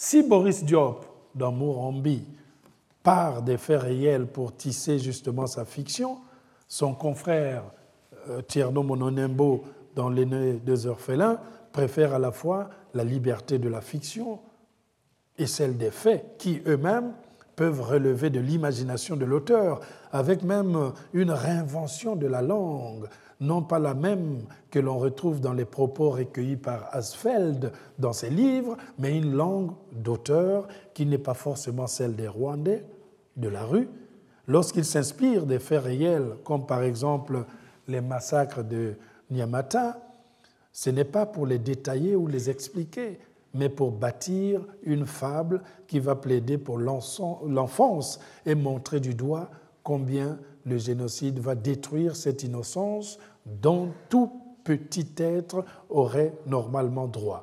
[0.00, 2.22] Si Boris Diop, dans Mourambi,
[3.02, 6.18] part des faits réels pour tisser justement sa fiction,
[6.68, 7.64] son confrère
[8.28, 9.64] euh, Tierno Mononembo,
[9.96, 11.40] dans L'aîné des orphelins,
[11.72, 14.38] préfère à la fois la liberté de la fiction
[15.36, 17.12] et celle des faits, qui eux-mêmes
[17.56, 19.80] peuvent relever de l'imagination de l'auteur,
[20.12, 23.08] avec même une réinvention de la langue,
[23.40, 28.30] non pas la même que l'on retrouve dans les propos recueillis par Asfeld dans ses
[28.30, 32.84] livres, mais une langue d'auteur qui n'est pas forcément celle des Rwandais,
[33.36, 33.88] de la rue,
[34.48, 37.44] lorsqu'il s'inspire des faits réels, comme par exemple
[37.86, 38.96] les massacres de
[39.30, 40.00] Nyamata,
[40.72, 43.20] ce n'est pas pour les détailler ou les expliquer,
[43.54, 49.48] mais pour bâtir une fable qui va plaider pour l'enfance et montrer du doigt
[49.88, 54.30] combien le génocide va détruire cette innocence dont tout
[54.62, 57.42] petit être aurait normalement droit.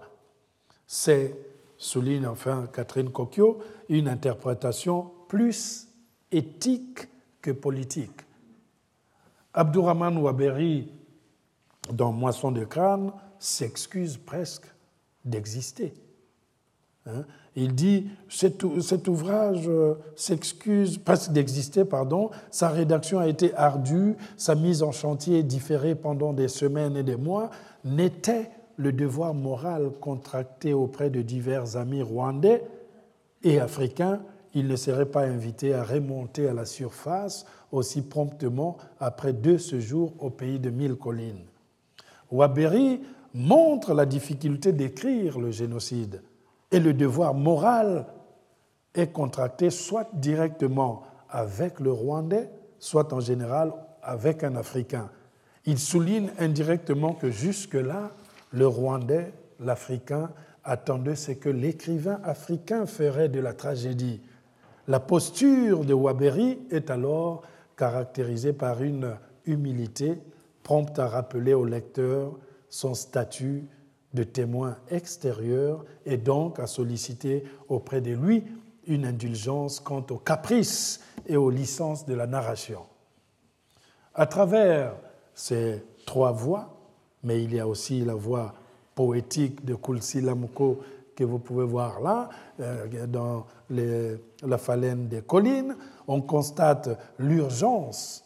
[0.86, 1.36] C'est,
[1.76, 3.58] souligne enfin Catherine Cocchio,
[3.90, 5.88] une interprétation plus
[6.32, 7.08] éthique
[7.42, 8.22] que politique.
[9.56, 10.92] Abdourahman Ouaberi,
[11.92, 14.68] dans Moisson de crâne, s'excuse presque
[15.24, 15.96] d'exister.
[17.08, 17.26] Hein.
[17.56, 22.30] Il dit cet, cet ouvrage euh, s'excuse presque d'exister, pardon.
[22.52, 27.16] Sa rédaction a été ardue, sa mise en chantier différée pendant des semaines et des
[27.16, 27.50] mois.
[27.86, 32.64] N'était le devoir moral contracté auprès de divers amis rwandais
[33.44, 34.22] et africains,
[34.54, 40.14] il ne serait pas invité à remonter à la surface aussi promptement après deux séjours
[40.20, 41.46] au pays de mille collines.
[42.32, 43.02] Waberi
[43.34, 46.22] montre la difficulté d'écrire le génocide
[46.72, 48.06] et le devoir moral
[48.94, 52.50] est contracté soit directement avec le Rwandais,
[52.80, 55.10] soit en général avec un Africain.
[55.66, 58.12] Il souligne indirectement que jusque-là,
[58.52, 60.30] le Rwandais, l'Africain,
[60.64, 64.22] attendait ce que l'écrivain africain ferait de la tragédie.
[64.88, 67.44] La posture de Waberi est alors
[67.76, 70.20] caractérisée par une humilité
[70.64, 72.34] prompte à rappeler au lecteur
[72.70, 73.66] son statut
[74.16, 78.44] de témoin extérieur et donc à solliciter auprès de lui
[78.88, 82.82] une indulgence quant aux caprices et aux licences de la narration.
[84.14, 84.96] À travers
[85.34, 86.78] ces trois voix,
[87.24, 88.54] mais il y a aussi la voix
[88.94, 90.80] poétique de Kulsi Lamuko
[91.16, 95.76] que vous pouvez voir là, euh, dans la phalène des collines,
[96.08, 96.90] on constate
[97.20, 98.24] l'urgence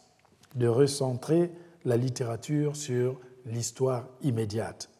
[0.54, 1.52] de recentrer
[1.84, 4.90] la littérature sur l'histoire immédiate,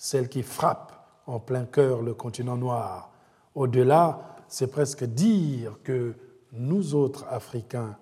[0.00, 3.12] celle qui frappe en plein cœur le continent noir.
[3.54, 6.14] Au-delà, c'est presque dire que
[6.52, 7.98] nous autres Africains,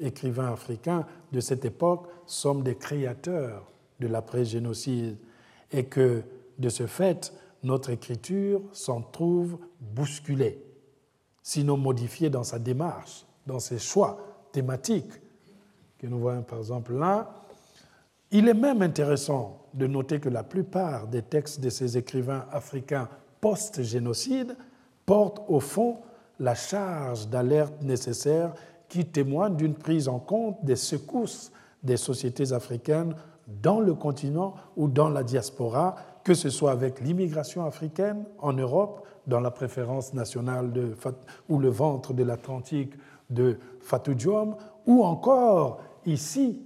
[0.00, 3.70] écrivains africains de cette époque, sommes des créateurs
[4.00, 5.18] de l'après-génocide
[5.70, 6.24] et que,
[6.58, 7.32] de ce fait,
[7.62, 10.60] notre écriture s'en trouve bousculée,
[11.44, 14.18] sinon modifiée dans sa démarche, dans ses choix
[14.50, 15.12] thématiques,
[15.98, 17.45] que nous voyons par exemple là,
[18.36, 23.08] il est même intéressant de noter que la plupart des textes de ces écrivains africains
[23.40, 24.56] post-génocide
[25.06, 26.00] portent au fond
[26.38, 28.52] la charge d'alerte nécessaire
[28.90, 31.50] qui témoignent d'une prise en compte des secousses
[31.82, 33.14] des sociétés africaines
[33.62, 39.06] dans le continent ou dans la diaspora, que ce soit avec l'immigration africaine en Europe,
[39.26, 40.94] dans la préférence nationale de,
[41.48, 42.92] ou le ventre de l'Atlantique
[43.30, 46.65] de Fatou Diom, ou encore ici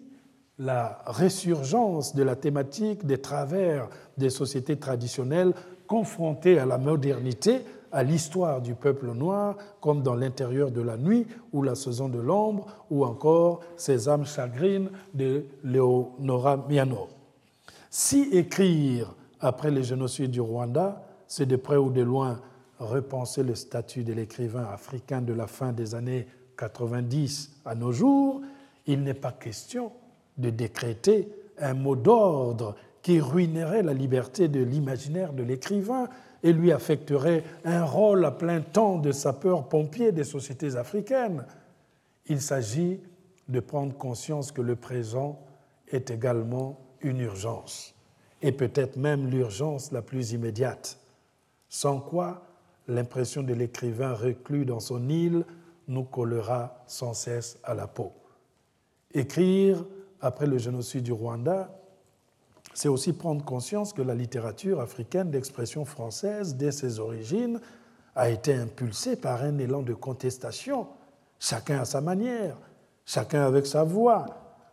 [0.61, 3.89] la résurgence de la thématique des travers
[4.19, 5.55] des sociétés traditionnelles
[5.87, 11.27] confrontées à la modernité, à l'histoire du peuple noir, comme dans l'intérieur de la nuit
[11.55, 17.09] ou la saison de l'ombre, ou encore ces âmes chagrines de Leonora Miano.
[17.89, 22.39] Si écrire après les génocides du Rwanda, c'est de près ou de loin
[22.79, 26.27] repenser le statut de l'écrivain africain de la fin des années
[26.59, 28.43] 90 à nos jours,
[28.87, 29.91] il n'est pas question
[30.41, 31.29] de décréter
[31.59, 36.09] un mot d'ordre qui ruinerait la liberté de l'imaginaire de l'écrivain
[36.43, 41.45] et lui affecterait un rôle à plein temps de sapeur-pompier des sociétés africaines.
[42.27, 43.01] Il s'agit
[43.49, 45.41] de prendre conscience que le présent
[45.89, 47.95] est également une urgence,
[48.43, 50.99] et peut-être même l'urgence la plus immédiate,
[51.69, 52.43] sans quoi
[52.89, 55.45] l'impression de l'écrivain reclus dans son île
[55.89, 58.13] nous collera sans cesse à la peau.
[59.13, 59.85] Écrire
[60.21, 61.71] après le génocide du Rwanda,
[62.75, 67.61] c'est aussi prendre conscience que la littérature africaine d'expression française, dès ses origines,
[68.15, 70.87] a été impulsée par un élan de contestation,
[71.39, 72.57] chacun à sa manière,
[73.05, 74.27] chacun avec sa voix,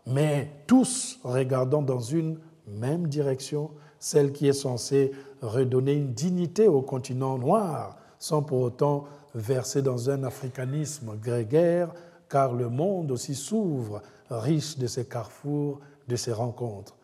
[0.06, 6.82] mais tous regardant dans une même direction, celle qui est censée redonner une dignité au
[6.82, 11.93] continent noir, sans pour autant verser dans un africanisme grégaire,
[12.30, 16.97] car le monde aussi s'ouvre, riche de ces carrefours, de ces rencontres.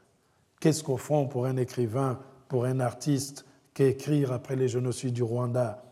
[0.59, 5.83] Qu'est-ce qu'au fond pour un écrivain, pour un artiste, qu'écrire après les génocides du Rwanda?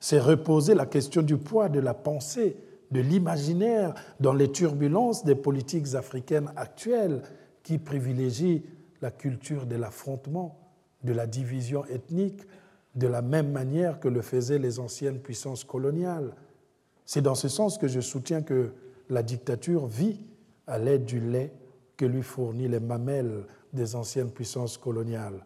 [0.00, 2.56] C'est reposer la question du poids de la pensée,
[2.90, 7.22] de l'imaginaire dans les turbulences des politiques africaines actuelles
[7.62, 8.64] qui privilégient
[9.02, 10.58] la culture de l'affrontement,
[11.04, 12.42] de la division ethnique,
[12.94, 16.34] de la même manière que le faisaient les anciennes puissances coloniales.
[17.04, 18.72] C'est dans ce sens que je soutiens que
[19.10, 20.20] la dictature vit
[20.68, 21.52] à l'aide du lait
[21.96, 25.44] que lui fournit les mamelles des anciennes puissances coloniales.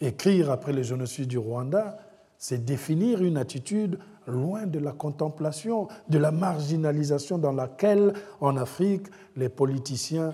[0.00, 1.98] Écrire après le génocide du Rwanda,
[2.38, 9.06] c'est définir une attitude loin de la contemplation, de la marginalisation dans laquelle, en Afrique,
[9.36, 10.32] les politiciens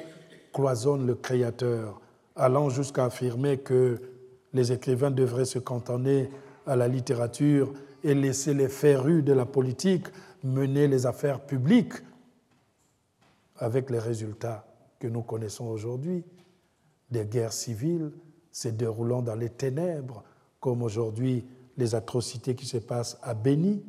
[0.53, 2.01] cloisonnent le Créateur,
[2.37, 4.01] allant jusqu'à affirmer que
[4.53, 6.31] les écrivains devraient se cantonner
[6.67, 7.73] à la littérature
[8.05, 10.07] et laisser les férus de la politique
[10.43, 11.95] mener les affaires publiques
[13.61, 14.67] avec les résultats
[14.99, 16.25] que nous connaissons aujourd'hui,
[17.11, 18.11] des guerres civiles
[18.51, 20.25] se déroulant dans les ténèbres,
[20.59, 21.47] comme aujourd'hui
[21.77, 23.85] les atrocités qui se passent à Beni,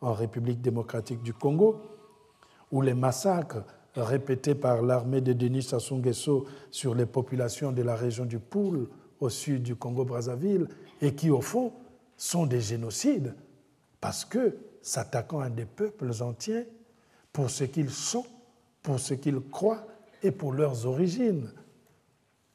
[0.00, 1.80] en République démocratique du Congo,
[2.70, 3.64] ou les massacres
[3.94, 8.88] répétés par l'armée de Denis Sassou Nguesso sur les populations de la région du Poul
[9.20, 10.66] au sud du Congo-Brazzaville
[11.00, 11.72] et qui, au fond,
[12.16, 13.34] sont des génocides
[14.00, 16.66] parce que, s'attaquant à des peuples entiers,
[17.32, 18.26] pour ce qu'ils sont,
[18.82, 19.86] pour ce qu'ils croient
[20.22, 21.50] et pour leurs origines.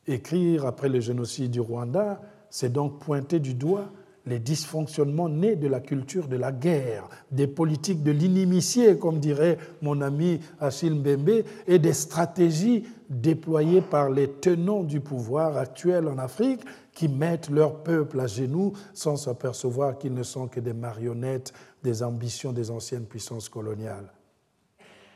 [0.05, 3.91] Écrire après le génocide du Rwanda, c'est donc pointer du doigt
[4.28, 9.57] les dysfonctionnements nés de la culture de la guerre, des politiques de l'inimitié, comme dirait
[9.82, 16.17] mon ami Achille Mbembe, et des stratégies déployées par les tenants du pouvoir actuel en
[16.17, 16.61] Afrique
[16.93, 21.53] qui mettent leur peuple à genoux sans s'apercevoir qu'ils ne sont que des marionnettes
[21.84, 24.11] des ambitions des anciennes puissances coloniales.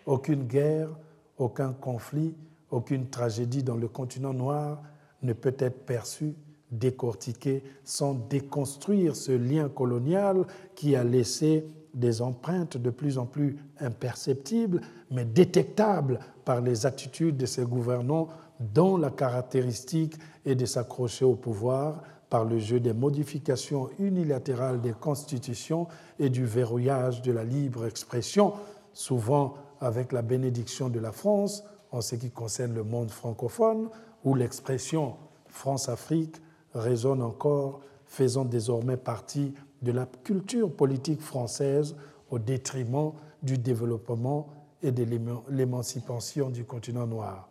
[0.06, 0.90] Aucune guerre,
[1.38, 2.36] aucun conflit,
[2.70, 4.82] aucune tragédie dans le continent noir
[5.22, 6.36] ne peut être perçue
[6.72, 13.58] décortiquer sans déconstruire ce lien colonial qui a laissé des empreintes de plus en plus
[13.80, 14.80] imperceptibles,
[15.12, 18.30] mais détectables par les attitudes de ces gouvernants
[18.60, 24.94] dont la caractéristique est de s'accrocher au pouvoir par le jeu des modifications unilatérales des
[24.94, 25.88] constitutions
[26.18, 28.54] et du verrouillage de la libre expression,
[28.94, 33.90] souvent avec la bénédiction de la France en ce qui concerne le monde francophone,
[34.24, 35.18] où l'expression
[35.48, 36.38] France-Afrique
[36.74, 41.96] résonne encore, faisant désormais partie de la culture politique française
[42.30, 44.48] au détriment du développement
[44.84, 45.06] et de
[45.50, 47.50] l'émancipation du continent noir.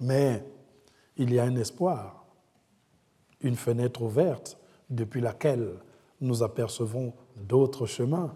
[0.00, 0.44] Mais
[1.16, 2.26] il y a un espoir,
[3.40, 4.58] une fenêtre ouverte
[4.90, 5.74] depuis laquelle
[6.20, 8.34] nous apercevons d'autres chemins.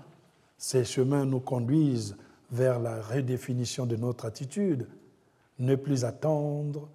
[0.58, 2.16] Ces chemins nous conduisent
[2.50, 4.88] vers la redéfinition de notre attitude,
[5.58, 6.88] ne plus attendre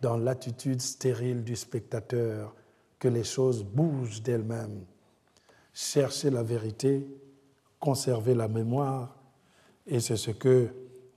[0.00, 2.54] dans l'attitude stérile du spectateur
[2.98, 4.84] que les choses bougent d'elles-mêmes.
[5.72, 7.06] Chercher la vérité,
[7.78, 9.16] conserver la mémoire,
[9.86, 10.68] Et c'est ce que